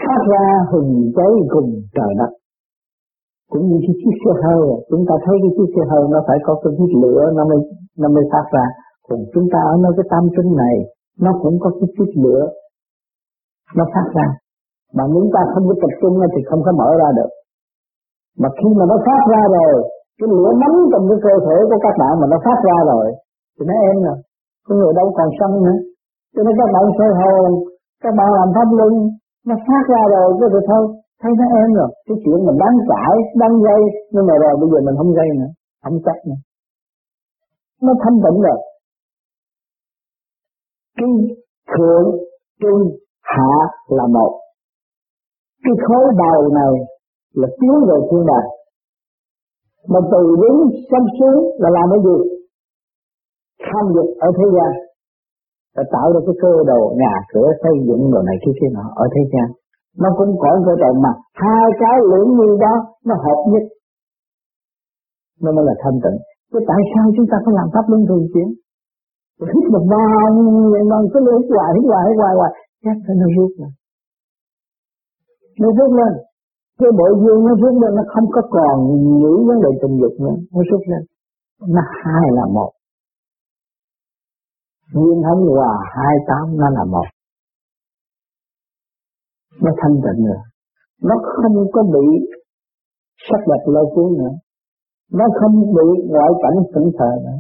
Phát 0.01 0.21
ra 0.33 0.47
hừng 0.73 1.13
cháy 1.17 1.33
cùng 1.55 1.69
trời 1.97 2.13
đất. 2.21 2.31
Cũng 3.51 3.65
như 3.69 3.77
cái 3.87 3.95
chiếc 4.01 4.15
xe 4.23 4.33
hơi, 4.45 4.63
chúng 4.91 5.05
ta 5.09 5.15
thấy 5.25 5.37
cái 5.43 5.51
chiếc 5.57 5.69
xe 5.75 5.83
hơi 5.91 6.03
nó 6.13 6.19
phải 6.27 6.39
có 6.47 6.53
cái 6.63 6.73
chiếc 6.79 6.93
lửa, 7.03 7.21
nó 7.37 7.43
mới 7.51 7.59
nó 7.99 8.09
mới 8.15 8.25
phát 8.33 8.47
ra. 8.53 8.67
Còn 9.09 9.19
chúng 9.35 9.47
ta 9.53 9.59
ở 9.73 9.75
nơi 9.83 9.93
cái 9.97 10.07
tam 10.11 10.25
trinh 10.37 10.51
này, 10.63 10.77
nó 11.21 11.31
cũng 11.43 11.57
có 11.61 11.71
cái 11.79 11.89
chiếc 11.97 12.11
lửa, 12.25 12.43
nó 13.77 13.85
phát 13.95 14.07
ra 14.15 14.27
mà 14.97 15.05
chúng 15.13 15.31
ta 15.35 15.41
không 15.53 15.65
có 15.69 15.75
tập 15.83 15.93
trung 16.01 16.15
thì 16.35 16.41
không 16.49 16.63
có 16.67 16.73
mở 16.81 16.89
ra 17.01 17.09
được. 17.19 17.31
Mà 18.41 18.49
khi 18.59 18.69
mà 18.79 18.85
nó 18.91 18.97
phát 19.07 19.23
ra 19.33 19.43
rồi, 19.57 19.75
cái 20.19 20.29
lửa 20.33 20.51
nóng 20.63 20.79
trong 20.93 21.05
cái 21.11 21.19
cơ 21.27 21.35
thể 21.47 21.57
của 21.69 21.79
các 21.85 21.95
bạn 22.01 22.13
mà 22.21 22.27
nó 22.33 22.39
phát 22.47 22.59
ra 22.69 22.79
rồi, 22.91 23.07
thì 23.55 23.63
nó 23.69 23.75
em 23.91 23.97
rồi 24.07 24.19
cái 24.67 24.75
người 24.79 24.93
đâu 24.99 25.07
còn 25.19 25.29
sân 25.39 25.51
nữa. 25.67 25.79
Cho 26.35 26.41
nên 26.45 26.55
các 26.59 26.69
bạn 26.75 26.85
soi 26.99 27.11
hồn, 27.21 27.51
các 28.03 28.13
bạn 28.19 28.29
làm 28.39 28.49
pháp 28.57 28.69
luân, 28.79 28.95
nó 29.49 29.55
phát 29.67 29.85
ra 29.93 30.03
rồi, 30.15 30.27
cái 30.41 30.49
được 30.55 30.65
thôi, 30.71 30.83
thấy 31.23 31.33
nó 31.41 31.47
em 31.63 31.69
rồi. 31.79 31.91
Cái 32.07 32.17
chuyện 32.23 32.39
mình 32.47 32.59
đáng 32.63 32.77
cãi 32.91 33.15
đáng 33.41 33.55
gây, 33.67 33.83
nhưng 34.13 34.27
mà 34.29 34.35
rồi 34.43 34.55
bây 34.61 34.69
giờ 34.73 34.79
mình 34.87 34.97
không 34.99 35.13
gây 35.19 35.29
nữa, 35.41 35.51
không 35.85 35.99
chắc 36.07 36.19
nữa. 36.29 36.41
Nó 37.85 37.93
thanh 38.03 38.19
tịnh 38.25 38.39
rồi. 38.47 38.59
Cái 40.99 41.11
thượng 41.73 42.07
trung 42.63 42.83
hạ 43.23 43.53
là 43.89 44.07
một 44.17 44.33
cái 45.65 45.75
khối 45.85 46.05
đầu 46.25 46.41
này 46.61 46.73
là 47.41 47.49
tiến 47.59 47.77
về 47.89 47.97
thiên 48.09 48.23
đàng. 48.31 48.49
Mà 49.93 50.01
từ 50.13 50.23
đứng 50.43 50.59
sanh 50.91 51.07
xuống 51.17 51.39
là 51.63 51.69
làm 51.77 51.87
cái 51.93 52.01
gì? 52.07 52.17
Tham 53.67 53.85
dục 53.95 54.09
ở 54.27 54.29
thế 54.39 54.47
gian. 54.57 54.73
Để 55.77 55.83
tạo 55.95 56.07
ra 56.13 56.21
cái 56.27 56.37
cơ 56.43 56.53
đồ, 56.71 56.81
nhà 57.03 57.15
cửa, 57.33 57.49
xây 57.63 57.75
dựng 57.87 58.03
đồ 58.13 58.21
này 58.29 58.37
kia 58.43 58.55
kia 58.59 58.71
nọ 58.77 58.87
ở 59.03 59.05
thế 59.15 59.23
gian. 59.33 59.49
Nó 60.03 60.09
cũng 60.19 60.31
có 60.43 60.51
cơ 60.67 60.75
đồ 60.83 60.91
mà 61.05 61.13
hai 61.43 61.67
cái 61.83 61.97
lưỡng 62.11 62.31
như 62.39 62.49
đó 62.65 62.75
nó 63.09 63.15
hợp 63.25 63.41
nhất. 63.53 63.65
Nó 65.43 65.51
mới 65.57 65.65
là 65.69 65.75
thanh 65.83 65.99
tịnh. 66.05 66.19
Chứ 66.53 66.59
tại 66.69 66.81
sao 66.91 67.05
chúng 67.17 67.27
ta 67.31 67.37
phải 67.45 67.55
làm 67.59 67.69
pháp 67.75 67.85
luân 67.91 68.03
thường 68.09 68.27
chuyển? 68.33 68.49
Hít 69.53 69.65
một 69.75 69.85
vòng 69.93 70.37
vòng 70.91 71.05
cứ 71.13 71.19
lưỡi 71.27 71.39
hoài, 71.51 71.71
hít 71.77 71.85
hoài 71.91 72.05
hít 72.09 72.17
hoài 72.21 72.35
hoài. 72.39 72.53
Chắc 72.85 72.97
nó 73.21 73.27
rút 73.37 73.51
rồi 73.61 73.71
nó 75.61 75.69
rút 75.79 75.91
lên. 76.01 76.13
Cái 76.79 76.91
bộ 76.99 77.07
dương 77.23 77.41
nó 77.47 77.53
rút 77.63 77.75
lên, 77.83 77.93
nó 77.99 78.03
không 78.15 78.27
có 78.35 78.43
còn 78.57 78.77
giữ 79.23 79.35
vấn 79.49 79.59
đề 79.65 79.71
tình 79.83 79.95
dục 80.01 80.15
nữa. 80.25 80.37
Nó 80.55 80.61
rút 80.71 80.83
lên. 80.91 81.03
Nó 81.75 81.83
hai 82.01 82.27
là 82.39 82.47
một. 82.57 82.73
Nguyên 84.95 85.23
thấm 85.27 85.39
hòa 85.55 85.73
hai 85.95 86.15
tám, 86.29 86.57
nó 86.57 86.69
là 86.71 86.85
một. 86.85 87.09
Nó 89.63 89.71
thanh 89.81 89.95
tịnh 90.05 90.27
rồi 90.27 90.43
nó 91.09 91.15
không 91.37 91.67
có 91.73 91.83
bị 91.83 92.07
sắc 93.29 93.41
đẹp 93.47 93.63
lôi 93.67 93.87
cuốn 93.95 94.13
nữa. 94.19 94.35
Nó 95.13 95.25
không 95.41 95.75
bị 95.77 95.89
ngoại 96.09 96.31
cảnh 96.43 96.59
sững 96.75 96.91
sờ 96.99 97.11
nữa. 97.25 97.39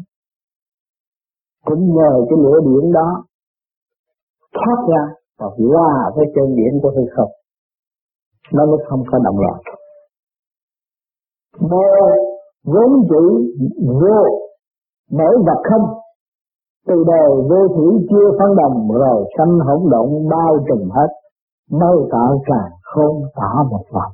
Cũng 1.64 1.94
nhờ 1.94 2.12
cái 2.28 2.38
lửa 2.42 2.58
điện 2.66 2.92
đó 2.92 3.24
thoát 4.54 4.78
ra 4.88 5.14
và 5.38 5.46
hòa 5.46 6.10
với 6.16 6.26
chân 6.34 6.56
điện 6.56 6.80
của 6.82 6.92
hư 6.96 7.04
không 7.16 7.30
nó 8.52 8.66
mới 8.66 8.78
không 8.88 9.02
có 9.10 9.18
động 9.24 9.38
loạn 9.38 9.60
mơ 11.60 11.86
vốn 12.64 12.90
chữ 13.08 13.24
vô, 14.00 14.20
nổi 15.10 15.34
vật 15.46 15.62
không? 15.70 15.86
Từ 16.86 16.94
đời 17.06 17.30
vô 17.50 17.68
thủy 17.76 18.06
chưa 18.10 18.30
phân 18.38 18.56
đồng, 18.56 18.88
rồi 18.92 19.24
sanh 19.38 19.58
hỗn 19.66 19.90
động 19.90 20.28
bao 20.30 20.56
trùm 20.68 20.90
hết 20.90 21.08
mâu 21.70 22.08
tạo 22.12 22.40
càng 22.46 22.72
không 22.82 23.22
tả 23.34 23.62
một 23.70 23.84
vòng 23.92 24.12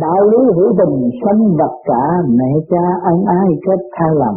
đạo 0.00 0.22
lý 0.30 0.38
hữu 0.56 0.74
tình 0.78 1.10
sanh 1.22 1.56
vật 1.58 1.74
cả, 1.84 2.02
mẹ 2.28 2.52
cha 2.70 2.84
ân 3.04 3.24
ái 3.24 3.48
kết 3.66 3.80
tha 3.92 4.06
lầm. 4.14 4.34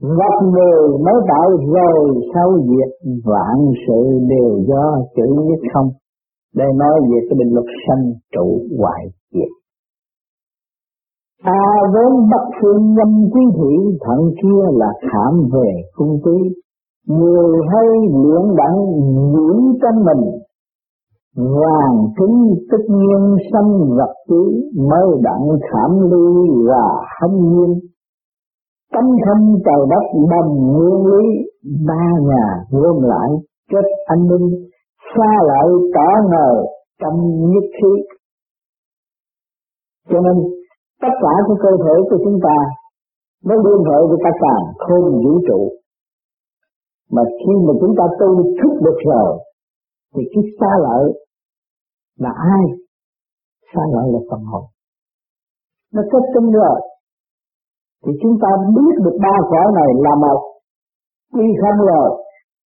Vật 0.00 0.46
người 0.52 0.98
mới 1.04 1.14
tạo 1.28 1.50
rồi, 1.74 2.20
sau 2.34 2.52
diệt 2.68 2.92
vạn 3.24 3.72
sự 3.86 4.18
đều 4.28 4.58
do 4.68 4.98
chữ 5.16 5.26
nhất 5.48 5.60
không? 5.74 5.88
Đây 6.54 6.68
nói 6.76 7.00
về 7.10 7.18
cái 7.28 7.36
định 7.38 7.54
luật 7.54 7.66
sanh 7.86 8.04
trụ 8.34 8.46
hoại 8.78 9.02
diệt. 9.32 9.52
Ta 11.44 11.62
vốn 11.94 12.12
bất 12.30 12.44
phương 12.60 12.94
nhâm 12.96 13.30
quý 13.32 13.42
thị 13.56 13.98
thận 14.04 14.20
kia 14.42 14.62
là 14.80 14.90
khảm 15.10 15.32
về 15.52 15.68
cung 15.94 16.18
tí 16.24 16.62
Người 17.08 17.60
hay 17.72 17.88
luyện 18.12 18.56
đặng 18.56 18.78
dưỡng 19.32 19.62
trong 19.82 20.04
mình, 20.04 20.24
hoàn 21.36 21.92
kính 22.18 22.54
tất 22.70 22.82
nhiên 22.88 23.36
sanh 23.52 23.70
vật 23.96 24.14
trí 24.28 24.70
Mới 24.90 25.06
đặng 25.22 25.48
khảm 25.70 25.90
ly 26.10 26.50
và 26.68 26.84
hâm 27.20 27.30
nhiên. 27.30 27.80
Tâm 28.94 29.04
không 29.04 29.58
trời 29.64 29.86
đất 29.90 30.04
đồng 30.30 30.72
nguyên 30.72 31.06
lý, 31.06 31.24
Ba 31.86 32.06
nhà 32.22 32.64
gom 32.70 33.02
lại, 33.02 33.30
kết 33.70 33.84
anh 34.06 34.28
minh. 34.28 34.71
Xa 35.14 35.32
lại 35.50 35.66
tỏ 35.94 36.08
ngờ 36.30 36.50
trong 37.00 37.16
nhất 37.52 37.66
khí. 37.76 37.92
Cho 40.10 40.20
nên, 40.20 40.36
tất 41.02 41.14
cả 41.22 41.32
cái 41.46 41.56
cơ 41.62 41.70
thể 41.84 41.94
của 42.10 42.18
chúng 42.24 42.38
ta, 42.46 42.56
nó 43.44 43.54
liên 43.54 43.80
hệ 43.88 43.98
với 44.08 44.18
cả 44.24 44.30
càng 44.42 44.64
không 44.78 45.04
vũ 45.24 45.34
trụ. 45.48 45.60
Mà 47.10 47.22
khi 47.38 47.52
mà 47.66 47.72
chúng 47.80 47.94
ta 47.98 48.04
tu 48.20 48.28
thức 48.58 48.72
được 48.86 48.98
rồi, 49.10 49.38
thì 50.14 50.22
cái 50.32 50.44
xa 50.60 50.70
lợi 50.86 51.04
là 52.18 52.32
ai? 52.54 52.64
Xa 53.74 53.82
lợi 53.94 54.06
là 54.12 54.20
phần 54.30 54.40
hồn. 54.44 54.64
Nó 55.94 56.02
kết 56.12 56.24
tinh 56.34 56.50
rồi 56.52 56.80
thì 58.04 58.12
chúng 58.22 58.38
ta 58.42 58.48
biết 58.76 58.94
được 59.04 59.16
ba 59.22 59.36
cõi 59.50 59.66
này 59.74 59.90
là 60.04 60.14
một. 60.24 60.40
Quy 61.32 61.46
không 61.60 61.86
rồi 61.86 62.10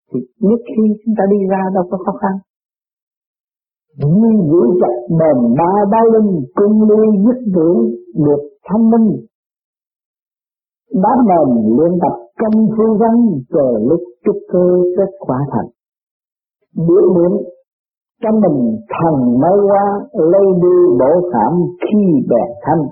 thì 0.09 0.19
nhất 0.39 0.59
khi 0.67 0.83
chúng 1.05 1.13
ta 1.17 1.23
đi 1.31 1.39
ra 1.51 1.61
đâu 1.75 1.83
có 1.91 1.97
khó 2.05 2.13
khăn. 2.21 2.35
Nguyên 3.97 4.37
giữ 4.49 4.61
chặt 4.81 4.95
mềm 5.19 5.53
ba 5.57 5.71
bao 5.91 6.05
linh 6.13 6.45
cung 6.55 6.89
lưu 6.89 7.05
dứt 7.25 7.39
tưởng 7.55 7.79
được 8.25 8.41
thanh 8.65 8.89
minh. 8.91 9.09
Đáp 11.03 11.17
mềm 11.29 11.77
luyện 11.77 11.91
tập 12.01 12.15
công 12.39 12.67
phu 12.77 12.97
văn 12.99 13.15
chờ 13.49 13.79
lúc 13.89 13.99
trúc 14.25 14.35
cơ 14.51 14.65
kết 14.97 15.11
quả 15.19 15.37
thành. 15.51 15.69
Biểu 16.87 17.05
niệm 17.15 17.31
trong 18.23 18.41
mình 18.41 18.77
thần 18.93 19.39
mới 19.41 19.57
qua 19.69 19.85
lấy 20.13 20.45
đi 20.61 20.75
bộ 20.99 21.29
phạm 21.33 21.53
khi 21.81 22.03
bè 22.29 22.43
thanh. 22.61 22.83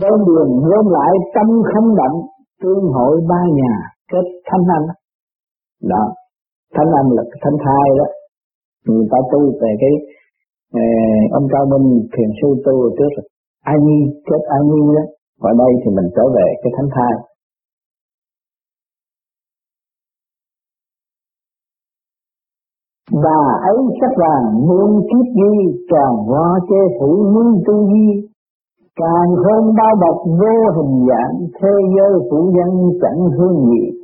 Đơn 0.00 0.18
đường 0.26 0.60
gom 0.68 0.86
lại 0.88 1.12
tâm 1.34 1.46
không 1.74 1.96
động, 1.96 2.20
tương 2.62 2.84
hội 2.92 3.20
ba 3.28 3.42
nhà 3.54 3.95
cái 4.12 4.22
thanh 4.48 4.64
anh 4.76 4.86
đó. 5.92 6.04
Thanh 6.74 6.90
anh 7.00 7.08
là 7.16 7.22
thanh 7.42 7.58
thai 7.64 7.86
đó. 7.98 8.06
Người 8.86 9.06
ta 9.10 9.18
tu 9.32 9.40
về 9.60 9.70
cái 9.82 9.94
eh, 10.80 11.32
ông 11.32 11.46
cao 11.52 11.64
minh 11.72 12.08
thiền 12.12 12.30
sư 12.38 12.48
tu 12.64 12.90
trước 12.98 13.12
ai 13.64 13.76
nhi 13.86 13.98
chết 14.26 14.40
ai 14.48 14.60
nhi 14.70 14.82
đó. 14.96 15.04
Ở 15.40 15.50
đây 15.58 15.72
thì 15.80 15.88
mình 15.96 16.08
trở 16.16 16.22
về 16.36 16.46
cái 16.62 16.72
thánh 16.76 16.90
thai. 16.96 17.12
Bà 23.24 23.40
ấy 23.70 23.78
sắc 24.00 24.12
vàng 24.22 24.66
muôn 24.68 24.90
kiếp 25.08 25.26
di, 25.38 25.52
tròn 25.90 26.16
hoa 26.26 26.58
che 26.68 26.80
phủ 27.00 27.10
muôn 27.34 27.62
tư 27.66 27.74
duy. 27.90 28.28
Càng 28.96 29.30
hơn 29.44 29.74
bao 29.78 29.94
bọc 30.02 30.18
vô 30.26 30.56
hình 30.76 31.06
dạng 31.08 31.36
thế 31.60 31.72
giới 31.96 32.12
phủ 32.30 32.52
dân 32.56 32.70
chẳng 33.02 33.20
hương 33.38 33.56
gì 33.70 33.95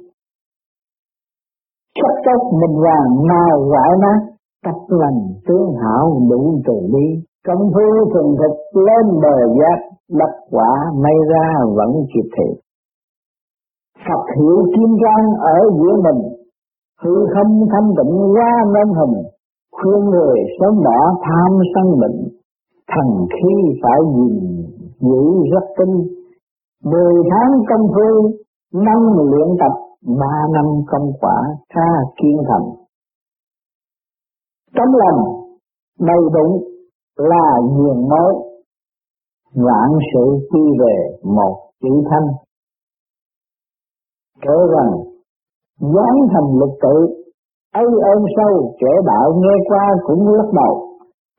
sắc 2.00 2.14
tóc 2.26 2.40
mình 2.61 2.76
vàng 2.85 3.26
nào 3.33 3.55
ngoại 3.68 3.90
nát 4.02 4.20
tập 4.64 4.78
lành 4.88 5.20
tướng 5.46 5.68
hảo 5.83 6.20
đủ 6.31 6.61
từ 6.66 6.74
bi. 6.92 7.07
Công 7.46 7.62
phu 7.74 7.87
thuần 8.12 8.26
thực 8.40 8.81
lên 8.87 9.20
bờ 9.22 9.37
giác, 9.59 9.78
đắc 10.18 10.33
quả 10.50 10.70
may 11.02 11.16
ra 11.31 11.46
vẫn 11.76 11.90
kịp 12.14 12.28
thị. 12.37 12.48
Phật 14.07 14.24
hiểu 14.37 14.59
kim 14.74 14.90
trang 15.02 15.26
ở 15.55 15.59
giữa 15.78 15.94
mình, 16.05 16.22
hư 17.02 17.26
không 17.35 17.66
thanh 17.72 17.88
tịnh 17.96 18.16
qua 18.35 18.52
nên 18.74 18.88
hình, 18.98 19.22
khuyên 19.72 20.05
người 20.11 20.38
sớm 20.61 20.74
bỏ 20.85 20.98
tham 21.22 21.59
sân 21.74 22.00
bệnh. 22.00 22.28
Thần 22.92 23.26
khí 23.35 23.78
phải 23.83 24.00
nhìn 24.16 24.66
giữ 25.00 25.24
rất 25.52 25.66
tinh, 25.78 25.94
mười 26.85 27.14
tháng 27.31 27.50
công 27.68 27.87
phu 27.94 28.31
năm 28.74 29.00
luyện 29.31 29.48
tập 29.61 29.72
ba 30.07 30.37
năm 30.55 30.65
công 30.87 31.12
quả 31.21 31.37
tha 31.75 31.88
kiên 32.23 32.37
thành. 32.49 32.69
Tấm 34.75 34.88
lòng 34.93 35.25
đầy 36.01 36.21
đủ 36.33 36.62
là 37.17 37.59
nguồn 37.62 38.09
mới, 38.09 38.35
vạn 39.55 39.91
sự 40.15 40.49
quy 40.51 40.61
về 40.79 41.19
một 41.23 41.57
chữ 41.83 41.91
thanh. 42.11 42.27
Kể 44.41 44.57
rằng 44.75 44.93
dán 45.81 46.15
thành 46.33 46.59
lục 46.59 46.79
tự 46.83 47.23
ấy 47.75 47.87
ơn 48.15 48.25
sâu 48.37 48.75
kẻ 48.81 48.93
đạo 49.07 49.33
nghe 49.37 49.65
qua 49.69 49.87
cũng 50.07 50.29
lắc 50.29 50.47
đầu. 50.53 50.88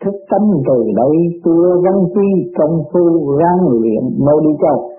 Thức 0.04 0.14
tâm 0.30 0.42
từ 0.68 0.84
đây 0.96 1.42
tua 1.44 1.82
văn 1.84 2.04
chi 2.14 2.52
công 2.58 2.84
phu 2.94 3.36
rang 3.40 3.68
luyện 3.70 4.26
mới 4.26 4.36
đi 4.44 4.52
cho 4.62 4.93